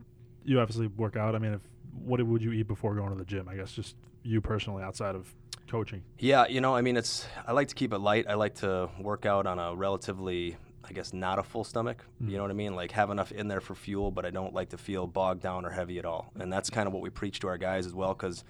you 0.45 0.61
obviously 0.61 0.87
work 0.87 1.17
out. 1.17 1.35
I 1.35 1.39
mean, 1.39 1.55
if 1.55 1.61
what 2.05 2.23
would 2.25 2.43
you 2.43 2.53
eat 2.53 2.69
before 2.69 2.95
going 2.95 3.11
to 3.11 3.17
the 3.17 3.25
gym? 3.25 3.49
I 3.49 3.57
guess 3.57 3.73
just 3.73 3.97
you 4.23 4.41
personally, 4.41 4.83
outside 4.85 5.17
of 5.17 5.35
coaching. 5.69 6.03
Yeah, 6.19 6.47
you 6.47 6.61
know, 6.61 6.75
I 6.75 6.81
mean, 6.81 6.97
it's 6.97 7.27
I 7.47 7.53
like 7.53 7.69
to 7.69 7.75
keep 7.75 7.93
it 7.93 7.99
light. 7.99 8.27
I 8.29 8.35
like 8.35 8.55
to 8.57 8.89
work 8.99 9.27
out 9.27 9.47
on 9.47 9.59
a 9.59 9.75
relatively, 9.75 10.57
I 10.83 10.93
guess, 10.93 11.13
not 11.13 11.39
a 11.39 11.43
full 11.43 11.65
stomach. 11.65 12.05
You 12.21 12.37
know 12.37 12.43
what 12.43 12.51
I 12.51 12.55
mean? 12.55 12.75
Like 12.75 12.93
have 12.93 13.11
enough 13.11 13.33
in 13.33 13.49
there 13.49 13.61
for 13.61 13.75
fuel, 13.75 14.11
but 14.11 14.25
I 14.25 14.31
don't 14.31 14.55
like 14.55 14.71
to 14.71 14.79
feel 14.79 15.07
bogged 15.07 15.43
down 15.43 15.65
or 15.65 15.71
heavy 15.71 15.99
at 15.99 16.05
all. 16.05 16.33
And 16.39 16.53
that's 16.53 16.71
kind 16.71 16.87
of 16.87 16.93
what 16.93 17.03
we 17.03 17.11
preach 17.11 17.41
to 17.41 17.49
our 17.49 17.59
guys 17.59 17.87
as 17.87 17.95
well, 17.95 18.15
because 18.15 18.45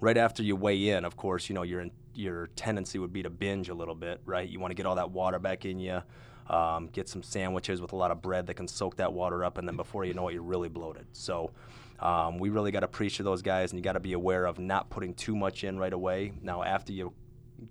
right 0.00 0.16
after 0.16 0.42
you 0.42 0.56
weigh 0.56 0.88
in, 0.88 1.04
of 1.04 1.16
course, 1.16 1.48
you 1.48 1.54
know 1.54 1.62
your 1.62 1.86
your 2.14 2.48
tendency 2.56 2.98
would 2.98 3.12
be 3.12 3.22
to 3.22 3.30
binge 3.30 3.68
a 3.68 3.74
little 3.74 3.94
bit, 3.94 4.20
right? 4.24 4.48
You 4.48 4.60
want 4.60 4.70
to 4.70 4.74
get 4.74 4.86
all 4.86 4.96
that 4.96 5.10
water 5.10 5.38
back 5.38 5.64
in 5.64 5.78
you. 5.78 6.02
Um, 6.48 6.86
get 6.88 7.08
some 7.08 7.24
sandwiches 7.24 7.80
with 7.80 7.92
a 7.92 7.96
lot 7.96 8.12
of 8.12 8.22
bread 8.22 8.46
that 8.46 8.54
can 8.54 8.68
soak 8.68 8.96
that 8.96 9.12
water 9.12 9.44
up, 9.44 9.58
and 9.58 9.66
then 9.66 9.76
before 9.76 10.04
you 10.04 10.14
know 10.14 10.28
it, 10.28 10.34
you're 10.34 10.42
really 10.42 10.68
bloated. 10.68 11.06
So 11.12 11.50
um, 12.00 12.38
we 12.38 12.50
really 12.50 12.70
got 12.70 12.80
to 12.80 12.88
preach 12.88 13.16
to 13.18 13.22
those 13.22 13.42
guys, 13.42 13.72
and 13.72 13.78
you 13.78 13.82
got 13.82 13.92
to 13.94 14.00
be 14.00 14.12
aware 14.12 14.46
of 14.46 14.58
not 14.58 14.90
putting 14.90 15.14
too 15.14 15.34
much 15.36 15.64
in 15.64 15.78
right 15.78 15.92
away. 15.92 16.32
Now, 16.42 16.62
after 16.62 16.92
you 16.92 17.12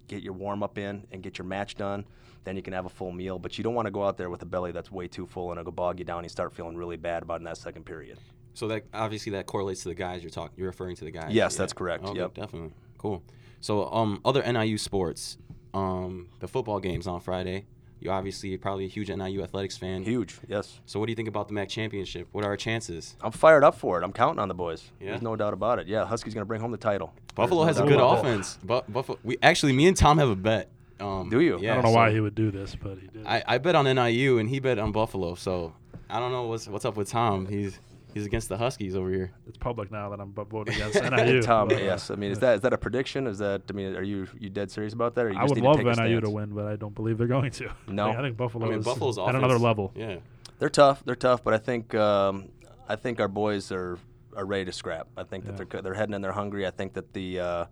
get 0.08 0.24
your 0.24 0.34
warm 0.34 0.64
up 0.64 0.78
in 0.78 1.06
and 1.12 1.22
get 1.22 1.38
your 1.38 1.46
match 1.46 1.76
done, 1.76 2.06
then 2.44 2.56
you 2.56 2.62
can 2.62 2.74
have 2.74 2.86
a 2.86 2.90
full 2.90 3.12
meal. 3.12 3.38
But 3.40 3.58
you 3.58 3.64
don't 3.64 3.74
want 3.76 3.86
to 3.88 3.92
go 3.92 4.04
out 4.04 4.18
there 4.18 4.30
with 4.30 4.42
a 4.42 4.46
belly 4.46 4.72
that's 4.72 4.92
way 4.92 5.08
too 5.08 5.26
full 5.26 5.52
and 5.52 5.60
it'll 5.60 5.72
bog 5.72 6.00
you 6.00 6.06
down. 6.06 6.20
And 6.20 6.26
you 6.26 6.30
start 6.30 6.54
feeling 6.54 6.76
really 6.76 6.98
bad 6.98 7.24
about 7.24 7.40
in 7.40 7.44
that 7.46 7.58
second 7.58 7.86
period. 7.86 8.18
So 8.54 8.68
that 8.70 8.86
obviously 8.94 9.32
that 9.34 9.46
correlates 9.48 9.84
to 9.84 9.90
the 9.90 9.96
guys 9.96 10.24
you're 10.24 10.30
talking. 10.30 10.56
You're 10.58 10.68
referring 10.68 10.96
to 10.98 11.06
the 11.06 11.12
guys. 11.12 11.34
Yes, 11.34 11.56
that's 11.56 11.74
correct. 11.74 12.04
Okay, 12.06 12.20
Yep. 12.20 12.34
definitely. 12.36 12.72
Cool. 12.98 13.22
So 13.62 13.92
um, 13.92 14.22
other 14.24 14.42
NIU 14.44 14.78
sports, 14.78 15.38
um, 15.74 16.30
the 16.40 16.48
football 16.48 16.80
games 16.80 17.06
on 17.08 17.20
Friday. 17.20 17.66
You're 18.00 18.14
obviously 18.14 18.56
probably 18.58 18.86
a 18.86 18.90
huge 18.90 19.10
NIU 19.10 19.42
athletics 19.42 19.78
fan. 19.78 20.04
Huge, 20.04 20.38
yes. 20.48 20.80
So 20.86 21.00
what 21.00 21.08
do 21.08 21.12
you 21.12 21.16
think 21.16 21.28
about 21.28 21.48
the 21.48 21.54
MAC 21.54 21.70
championship? 21.70 22.28
What 22.32 22.44
are 22.44 22.50
our 22.50 22.58
chances? 22.58 23.16
I'm 23.22 23.32
fired 23.32 23.64
up 23.64 23.76
for 23.76 24.00
it. 24.00 24.04
I'm 24.04 24.14
counting 24.14 24.40
on 24.40 24.48
the 24.48 24.54
boys. 24.54 24.92
Yeah? 25.00 25.12
There's 25.12 25.22
no 25.22 25.36
doubt 25.36 25.54
about 25.54 25.80
it. 25.80 25.88
Yeah, 25.88 26.06
Husky's 26.06 26.34
going 26.34 26.42
to 26.42 26.48
bring 26.48 26.62
home 26.62 26.72
the 26.72 26.78
title. 26.78 27.14
Buffalo 27.34 27.66
There's 27.66 27.78
has 27.78 27.86
no 27.86 27.88
a 27.88 27.98
good 27.98 28.02
offense. 28.02 28.60
But 28.64 28.92
Buffalo, 28.92 29.18
we 29.24 29.38
actually 29.42 29.74
me 29.74 29.88
and 29.88 29.98
Tom 29.98 30.18
have 30.18 30.30
a 30.30 30.36
bet. 30.36 30.70
Um, 31.00 31.30
Do 31.30 31.42
you? 31.42 31.60
Yeah. 31.60 31.72
I 31.72 31.76
don't 31.76 31.86
know 31.86 31.92
why 31.92 32.12
he 32.12 32.20
would 32.20 32.36
do 32.36 32.52
this, 32.52 32.76
but 32.76 32.98
he 32.98 33.08
did. 33.08 33.26
I, 33.26 33.44
I 33.46 33.58
bet 33.58 33.76
on 33.76 33.86
NIU 33.86 34.38
and 34.40 34.50
he 34.50 34.60
bet 34.60 34.80
on 34.80 34.92
Buffalo. 34.92 35.36
So 35.36 35.74
I 36.10 36.20
don't 36.20 36.32
know 36.32 36.44
what's 36.44 36.68
what's 36.68 36.86
up 36.86 36.96
with 36.96 37.10
Tom. 37.10 37.48
He's 37.48 37.80
he's 38.16 38.26
against 38.26 38.50
the 38.50 38.58
Huskies 38.58 38.96
over 38.96 39.12
here. 39.12 39.32
it's 39.48 39.58
public 39.58 39.92
now 39.92 40.10
that 40.10 40.20
I'm 40.20 40.34
voting 40.34 40.74
against 40.76 41.00
NIU. 41.00 41.44
Tom, 41.44 41.68
but, 41.68 41.78
uh, 41.78 41.82
yes. 41.82 42.10
I 42.10 42.16
mean, 42.16 42.32
is 42.32 42.40
that 42.40 42.56
is 42.56 42.62
that 42.62 42.74
a 42.74 42.78
prediction? 42.80 43.28
Is 43.28 43.38
that 43.38 43.62
I 43.70 43.74
mean, 43.74 43.96
are 43.96 44.02
you 44.02 44.28
you 44.40 44.50
dead 44.50 44.72
serious 44.72 44.94
about 44.94 45.14
that? 45.16 45.26
Or 45.26 45.30
you 45.32 45.38
I 45.38 45.42
just 45.42 45.52
would 45.52 45.62
need 45.62 45.68
love 45.68 45.78
to 45.78 45.84
take 45.84 45.98
a 46.00 46.02
NIU 46.08 46.22
to 46.22 46.30
win, 46.32 46.50
but 46.56 46.66
I 46.66 46.76
don't 46.76 46.96
believe 46.96 47.20
they're 47.20 47.28
going 47.28 47.52
to. 47.52 47.70
No. 47.88 48.10
I 48.12 48.22
think 48.22 48.38
Buffalo 48.38 48.66
I 48.66 48.70
mean 48.70 48.80
is 48.80 48.86
Buffalo's 48.86 49.18
at 49.20 49.24
offense, 49.26 49.38
another 49.38 49.60
level. 49.60 49.92
Yeah. 49.96 50.18
They're 50.58 50.70
tough. 50.70 51.04
They're 51.06 51.16
tough, 51.16 51.44
but 51.44 51.54
I 51.54 51.58
think 51.60 51.94
um, 51.94 52.50
I 52.88 52.96
think 52.96 53.20
our 53.20 53.28
boys 53.28 53.72
are, 53.72 54.00
are 54.36 54.46
ready 54.46 54.66
to 54.66 54.72
scrap. 54.72 55.08
I 55.18 55.24
think 55.24 55.46
that 55.46 55.60
Yeah. 55.60 55.66
they're 55.70 55.82
they're 55.82 55.94
heading 55.94 56.16
in. 56.16 56.22
They're 56.22 56.32
hungry. 56.32 56.66
I 56.66 56.72
think 56.72 56.94
that 56.94 57.14
the 57.14 57.40
uh, 57.40 57.66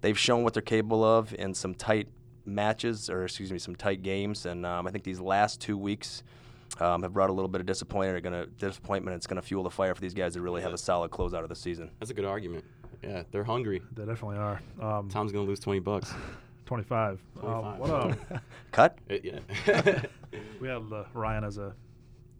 they've 0.00 0.18
shown 0.18 0.44
what 0.44 0.54
they're 0.54 0.62
capable 0.62 1.02
of 1.04 1.34
in 1.34 1.52
some 1.52 1.74
tight 1.74 2.06
matches, 2.44 3.10
or 3.10 3.24
excuse 3.24 3.50
me, 3.52 3.58
some 3.58 3.74
tight 3.74 4.02
games. 4.02 4.46
And 4.46 4.64
um, 4.64 4.86
I 4.86 4.90
think 4.90 5.04
these 5.04 5.20
last 5.20 5.60
two 5.60 5.76
weeks 5.76 6.22
um, 6.80 7.02
have 7.02 7.12
brought 7.12 7.30
a 7.30 7.32
little 7.32 7.48
bit 7.48 7.60
of 7.60 7.66
disappointment. 7.66 8.16
Are 8.16 8.20
gonna 8.20 8.46
disappointment. 8.46 9.16
It's 9.16 9.26
gonna 9.26 9.42
fuel 9.42 9.62
the 9.62 9.70
fire 9.70 9.94
for 9.94 10.00
these 10.00 10.14
guys 10.14 10.34
to 10.34 10.40
really 10.40 10.62
have 10.62 10.72
a 10.72 10.78
solid 10.78 11.10
closeout 11.10 11.42
of 11.42 11.48
the 11.48 11.56
season. 11.56 11.90
That's 12.00 12.10
a 12.10 12.14
good 12.14 12.24
argument. 12.24 12.64
Yeah, 13.02 13.24
they're 13.30 13.44
hungry. 13.44 13.82
They 13.94 14.04
definitely 14.04 14.38
are. 14.38 14.60
Um, 14.80 15.08
Tom's 15.08 15.32
gonna 15.32 15.44
lose 15.44 15.60
twenty 15.60 15.80
bucks. 15.80 16.12
25. 16.66 17.20
Um, 17.36 17.42
25. 17.42 17.78
what, 17.78 17.90
um, 17.90 18.16
Cut. 18.72 18.98
Uh, 19.10 19.16
yeah. 19.22 19.40
we 20.60 20.68
have 20.68 20.90
uh, 20.90 21.04
Ryan 21.12 21.44
as 21.44 21.58
a, 21.58 21.74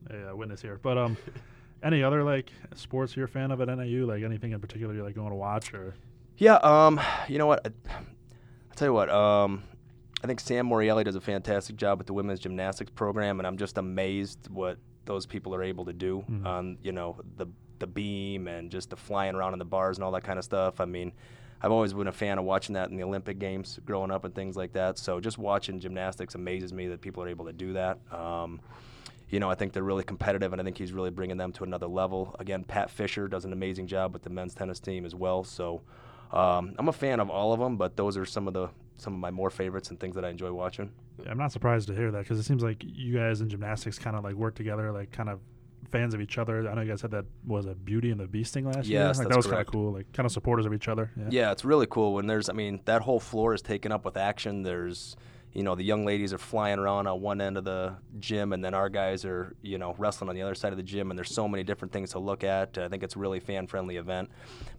a 0.09 0.31
uh, 0.31 0.35
witness 0.35 0.63
here. 0.63 0.79
But 0.83 0.97
um, 0.97 1.19
any 1.83 2.03
other 2.03 2.23
like 2.25 2.51
sports 2.75 3.15
you're 3.15 3.27
a 3.27 3.29
fan 3.29 3.51
of 3.51 3.61
at 3.61 3.69
NIU? 3.69 4.07
Like 4.07 4.23
anything 4.23 4.53
in 4.53 4.61
particular 4.61 4.95
you 4.95 5.03
like 5.03 5.15
going 5.15 5.31
to 5.31 5.37
watch 5.37 5.75
or? 5.75 5.95
Yeah, 6.39 6.55
um, 6.57 6.99
you 7.29 7.37
know 7.37 7.47
what? 7.47 7.67
I, 7.67 7.71
I'll 7.91 8.75
tell 8.75 8.89
you 8.89 8.95
what. 8.95 9.11
Um, 9.11 9.65
I 10.23 10.27
think 10.27 10.41
Sam 10.41 10.69
Morielli 10.69 11.05
does 11.05 11.17
a 11.17 11.21
fantastic 11.21 11.77
job 11.77 11.99
with 11.99 12.07
the 12.07 12.13
women's 12.13 12.39
gymnastics 12.41 12.91
program, 12.95 13.41
and 13.41 13.47
I'm 13.47 13.57
just 13.57 13.77
amazed 13.79 14.49
what 14.49 14.79
those 15.05 15.27
people 15.27 15.55
are 15.55 15.63
able 15.63 15.85
to 15.87 15.93
do 15.93 16.25
Mhm. 16.31 16.47
on, 16.47 16.79
you 16.83 16.93
know, 16.93 17.17
the 17.37 17.47
the 17.81 17.87
beam 17.89 18.47
and 18.47 18.71
just 18.71 18.91
the 18.91 18.97
flying 18.97 19.35
around 19.35 19.55
in 19.55 19.59
the 19.59 19.65
bars 19.65 19.97
and 19.99 20.05
all 20.05 20.13
that 20.13 20.23
kind 20.23 20.39
of 20.39 20.45
stuff. 20.45 20.81
I 20.81 20.85
mean, 20.85 21.11
I've 21.61 21.73
always 21.73 21.93
been 21.93 22.07
a 22.07 22.13
fan 22.13 22.39
of 22.39 22.45
watching 22.45 22.75
that 22.75 22.91
in 22.91 22.97
the 22.97 23.03
Olympic 23.03 23.41
Games 23.41 23.81
growing 23.85 24.13
up 24.13 24.25
and 24.25 24.33
things 24.33 24.57
like 24.57 24.73
that. 24.75 24.99
So 24.99 25.19
just 25.19 25.37
watching 25.37 25.81
gymnastics 25.81 26.37
amazes 26.37 26.73
me 26.73 26.87
that 26.87 27.01
people 27.01 27.25
are 27.25 27.29
able 27.29 27.47
to 27.47 27.53
do 27.53 27.73
that. 27.73 27.99
Um, 28.13 28.61
you 29.31 29.41
know, 29.41 29.51
I 29.51 29.57
think 29.57 29.73
they're 29.73 29.83
really 29.83 30.05
competitive, 30.05 30.53
and 30.53 30.61
I 30.63 30.65
think 30.65 30.79
he's 30.79 30.93
really 30.93 31.11
bringing 31.11 31.39
them 31.39 31.51
to 31.55 31.65
another 31.65 31.89
level. 31.89 32.37
Again, 32.39 32.63
Pat 32.63 32.89
Fisher 32.89 33.27
does 33.27 33.45
an 33.45 33.53
amazing 33.53 33.89
job 33.89 34.13
with 34.13 34.23
the 34.23 34.31
men's 34.31 34.55
tennis 34.55 34.79
team 34.79 35.05
as 35.05 35.17
well. 35.17 35.43
So 35.43 35.83
um, 36.31 36.77
I'm 36.79 36.87
a 36.89 36.93
fan 36.93 37.19
of 37.19 37.31
all 37.31 37.53
of 37.53 37.59
them, 37.59 37.77
but 37.77 37.97
those 37.97 38.17
are 38.17 38.25
some 38.25 38.47
of 38.47 38.55
the 38.55 38.69
some 38.97 39.15
of 39.15 39.19
my 39.19 39.31
more 39.31 39.51
favorites 39.51 39.91
and 39.91 39.99
things 39.99 40.15
that 40.15 40.25
I 40.25 40.31
enjoy 40.31 40.53
watching. 40.53 40.91
I'm 41.29 41.39
not 41.39 41.53
surprised 41.53 41.89
to 41.89 41.95
hear 41.95 42.11
that 42.11 42.21
because 42.21 42.39
it 42.39 42.45
seems 42.45 42.63
like 42.63 42.83
you 42.83 43.17
guys 43.17 43.41
in 43.41 43.49
gymnastics 43.49 43.99
kind 43.99 44.17
of 44.17 44.25
like 44.25 44.35
work 44.35 44.55
together, 44.55 44.93
like 44.93 45.11
kind 45.13 45.29
of 45.29 45.41
fans 45.91 46.15
of 46.15 46.21
each 46.21 46.39
other. 46.39 46.69
I 46.69 46.75
know 46.75 46.81
you 46.83 46.89
guys 46.89 47.03
had 47.03 47.11
that 47.11 47.27
was 47.47 47.67
a 47.67 47.75
Beauty 47.75 48.11
and 48.11 48.19
the 48.19 48.27
Beast 48.27 48.55
thing 48.55 48.65
last 48.65 48.87
year. 48.87 49.01
Yes, 49.01 49.19
like, 49.19 49.29
that's 49.29 49.35
that 49.35 49.37
was 49.37 49.47
kind 49.47 49.61
of 49.61 49.67
cool. 49.67 49.93
Like 49.93 50.13
kind 50.13 50.27
of 50.27 50.33
supporters 50.33 50.67
of 50.67 50.73
each 50.73 50.89
other. 50.89 51.11
Yeah. 51.17 51.25
Yeah, 51.31 51.53
it's 51.53 51.65
really 51.65 51.87
cool 51.89 52.15
when 52.15 52.27
there's. 52.27 52.49
I 52.49 52.53
mean, 52.53 52.81
that 52.87 53.03
whole 53.03 53.21
floor 53.21 53.55
is 53.55 53.63
taken 53.63 53.93
up 53.93 54.05
with 54.05 54.17
action. 54.17 54.63
There's, 54.63 55.17
you 55.53 55.63
know, 55.63 55.75
the 55.75 55.83
young 55.83 56.05
ladies 56.05 56.33
are 56.33 56.39
flying 56.39 56.79
around 56.79 57.07
on 57.07 57.21
one 57.21 57.41
end 57.41 57.59
of 57.59 57.65
the 57.65 57.95
gym, 58.19 58.53
and 58.53 58.65
then 58.65 58.75
our 58.75 58.89
guys 58.89 59.25
are, 59.25 59.55
you 59.63 59.79
know, 59.79 59.95
wrestling 59.99 60.31
on 60.31 60.35
the 60.35 60.43
other 60.43 60.55
side 60.55 60.73
of 60.73 60.79
the 60.79 60.83
gym. 60.83 61.11
And 61.11 61.19
there's 61.19 61.35
so 61.35 61.47
many 61.47 61.63
different 61.63 61.93
things 61.93 62.11
to 62.13 62.19
look 62.19 62.43
at. 62.43 62.79
I 62.79 62.89
think 62.89 63.03
it's 63.03 63.17
a 63.17 63.19
really 63.19 63.41
fan-friendly 63.41 63.97
event. 63.97 64.31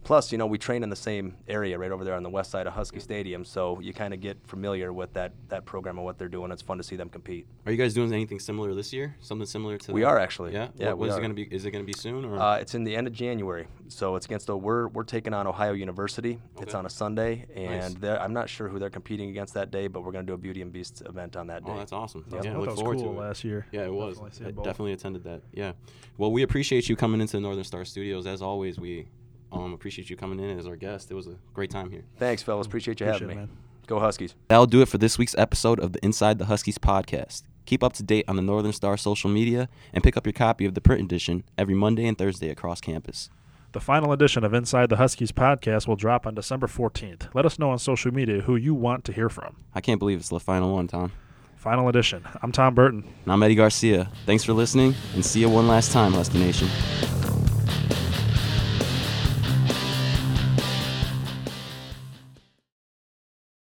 Plus, 0.02 0.32
you 0.32 0.38
know, 0.38 0.46
we 0.46 0.58
train 0.58 0.82
in 0.82 0.90
the 0.90 0.96
same 0.96 1.36
area 1.48 1.78
right 1.78 1.92
over 1.92 2.04
there 2.04 2.14
on 2.14 2.22
the 2.22 2.30
west 2.30 2.50
side 2.50 2.66
of 2.66 2.74
Huskie 2.74 3.00
Stadium, 3.00 3.44
so 3.44 3.78
you 3.80 3.92
kind 3.92 4.12
of 4.12 4.20
get 4.20 4.38
familiar 4.46 4.92
with 4.92 5.12
that 5.14 5.32
that 5.48 5.64
program 5.64 5.96
and 5.96 6.04
what 6.04 6.18
they're 6.18 6.28
doing. 6.28 6.50
It's 6.50 6.62
fun 6.62 6.78
to 6.78 6.84
see 6.84 6.96
them 6.96 7.08
compete. 7.08 7.46
Are 7.66 7.72
you 7.72 7.78
guys 7.78 7.94
doing 7.94 8.12
anything 8.12 8.40
similar 8.40 8.74
this 8.74 8.92
year? 8.92 9.16
Something 9.20 9.46
similar 9.46 9.78
to 9.78 9.86
that? 9.86 9.92
We 9.92 10.02
that? 10.02 10.08
are 10.08 10.18
actually. 10.18 10.52
Yeah. 10.52 10.68
Yeah, 10.76 10.92
What, 10.92 11.08
is 11.08 11.16
it 11.16 11.20
gonna 11.20 11.34
be? 11.34 11.44
Is 11.44 11.64
it 11.64 11.70
gonna 11.70 11.84
be 11.84 11.92
soon 11.92 12.24
or? 12.24 12.38
Uh, 12.38 12.56
it's 12.56 12.74
in 12.74 12.84
the 12.84 12.96
end 12.96 13.06
of 13.06 13.12
January, 13.12 13.66
so 13.88 14.16
it's 14.16 14.26
against 14.26 14.46
the 14.46 14.56
we're 14.56 14.88
we're 14.88 15.04
taking 15.04 15.32
on 15.32 15.46
Ohio 15.46 15.72
University. 15.72 16.40
It's 16.60 16.74
on 16.74 16.84
a 16.84 16.90
Sunday, 16.90 17.46
and 17.54 17.96
they're 17.96 18.20
I'm 18.20 18.32
not 18.32 18.48
sure 18.48 18.68
who 18.68 18.78
they're 18.78 18.90
competing 18.90 19.30
against 19.30 19.54
that 19.54 19.70
day, 19.70 19.86
but 19.86 20.02
we're 20.02 20.12
going 20.12 20.26
to 20.26 20.30
do 20.30 20.34
a 20.34 20.38
Beauty 20.38 20.60
and 20.64 20.72
Beast 20.72 21.02
event 21.06 21.36
on 21.36 21.46
that 21.46 21.64
day. 21.64 21.72
oh, 21.72 21.78
that's 21.78 21.92
awesome. 21.92 22.24
Yep. 22.30 22.44
Yeah, 22.44 22.50
I 22.50 22.52
thought 22.54 22.60
look 22.60 22.64
that 22.66 22.70
was 22.72 22.80
forward 22.80 22.98
cool 22.98 23.12
to 23.14 23.20
it. 23.20 23.22
last 23.22 23.44
year. 23.44 23.66
Yeah, 23.72 23.84
it 23.84 23.92
was. 23.92 24.18
Definitely 24.18 24.46
I 24.46 24.64
definitely 24.64 24.92
attended 24.92 25.24
that. 25.24 25.42
Yeah. 25.52 25.72
Well, 26.18 26.32
we 26.32 26.42
appreciate 26.42 26.88
you 26.88 26.96
coming 26.96 27.20
into 27.20 27.36
the 27.36 27.40
Northern 27.40 27.64
Star 27.64 27.84
Studios. 27.84 28.26
As 28.26 28.42
always, 28.42 28.78
we 28.78 29.06
um, 29.52 29.72
appreciate 29.72 30.10
you 30.10 30.16
coming 30.16 30.40
in 30.40 30.58
as 30.58 30.66
our 30.66 30.76
guest. 30.76 31.10
It 31.10 31.14
was 31.14 31.26
a 31.26 31.36
great 31.52 31.70
time 31.70 31.90
here. 31.90 32.04
Thanks, 32.18 32.42
fellas. 32.42 32.66
Appreciate 32.66 33.00
you 33.00 33.06
Appreciate 33.06 33.28
having 33.28 33.38
it, 33.38 33.40
me. 33.42 33.46
man. 33.48 33.56
Go 33.86 34.00
Huskies. 34.00 34.34
That'll 34.48 34.66
do 34.66 34.80
it 34.82 34.88
for 34.88 34.98
this 34.98 35.18
week's 35.18 35.36
episode 35.36 35.78
of 35.78 35.92
the 35.92 36.04
Inside 36.04 36.38
the 36.38 36.46
Huskies 36.46 36.78
podcast. 36.78 37.42
Keep 37.66 37.82
up 37.82 37.92
to 37.94 38.02
date 38.02 38.24
on 38.28 38.36
the 38.36 38.42
Northern 38.42 38.72
Star 38.72 38.96
social 38.96 39.30
media 39.30 39.68
and 39.92 40.02
pick 40.02 40.16
up 40.16 40.26
your 40.26 40.32
copy 40.32 40.64
of 40.64 40.74
the 40.74 40.80
print 40.80 41.02
edition 41.02 41.44
every 41.58 41.74
Monday 41.74 42.06
and 42.06 42.16
Thursday 42.16 42.48
across 42.50 42.80
campus. 42.80 43.28
The 43.74 43.80
final 43.80 44.12
edition 44.12 44.44
of 44.44 44.54
Inside 44.54 44.88
the 44.88 44.98
Huskies 44.98 45.32
podcast 45.32 45.88
will 45.88 45.96
drop 45.96 46.28
on 46.28 46.36
December 46.36 46.68
14th. 46.68 47.34
Let 47.34 47.44
us 47.44 47.58
know 47.58 47.70
on 47.70 47.80
social 47.80 48.14
media 48.14 48.42
who 48.42 48.54
you 48.54 48.72
want 48.72 49.04
to 49.06 49.12
hear 49.12 49.28
from. 49.28 49.56
I 49.74 49.80
can't 49.80 49.98
believe 49.98 50.20
it's 50.20 50.28
the 50.28 50.38
final 50.38 50.72
one, 50.72 50.86
Tom. 50.86 51.10
Final 51.56 51.88
edition. 51.88 52.22
I'm 52.40 52.52
Tom 52.52 52.76
Burton. 52.76 53.02
And 53.24 53.32
I'm 53.32 53.42
Eddie 53.42 53.56
Garcia. 53.56 54.12
Thanks 54.26 54.44
for 54.44 54.52
listening, 54.52 54.94
and 55.14 55.26
see 55.26 55.40
you 55.40 55.48
one 55.48 55.66
last 55.66 55.90
time, 55.90 56.12
Husky 56.12 56.38
Nation. 56.38 56.68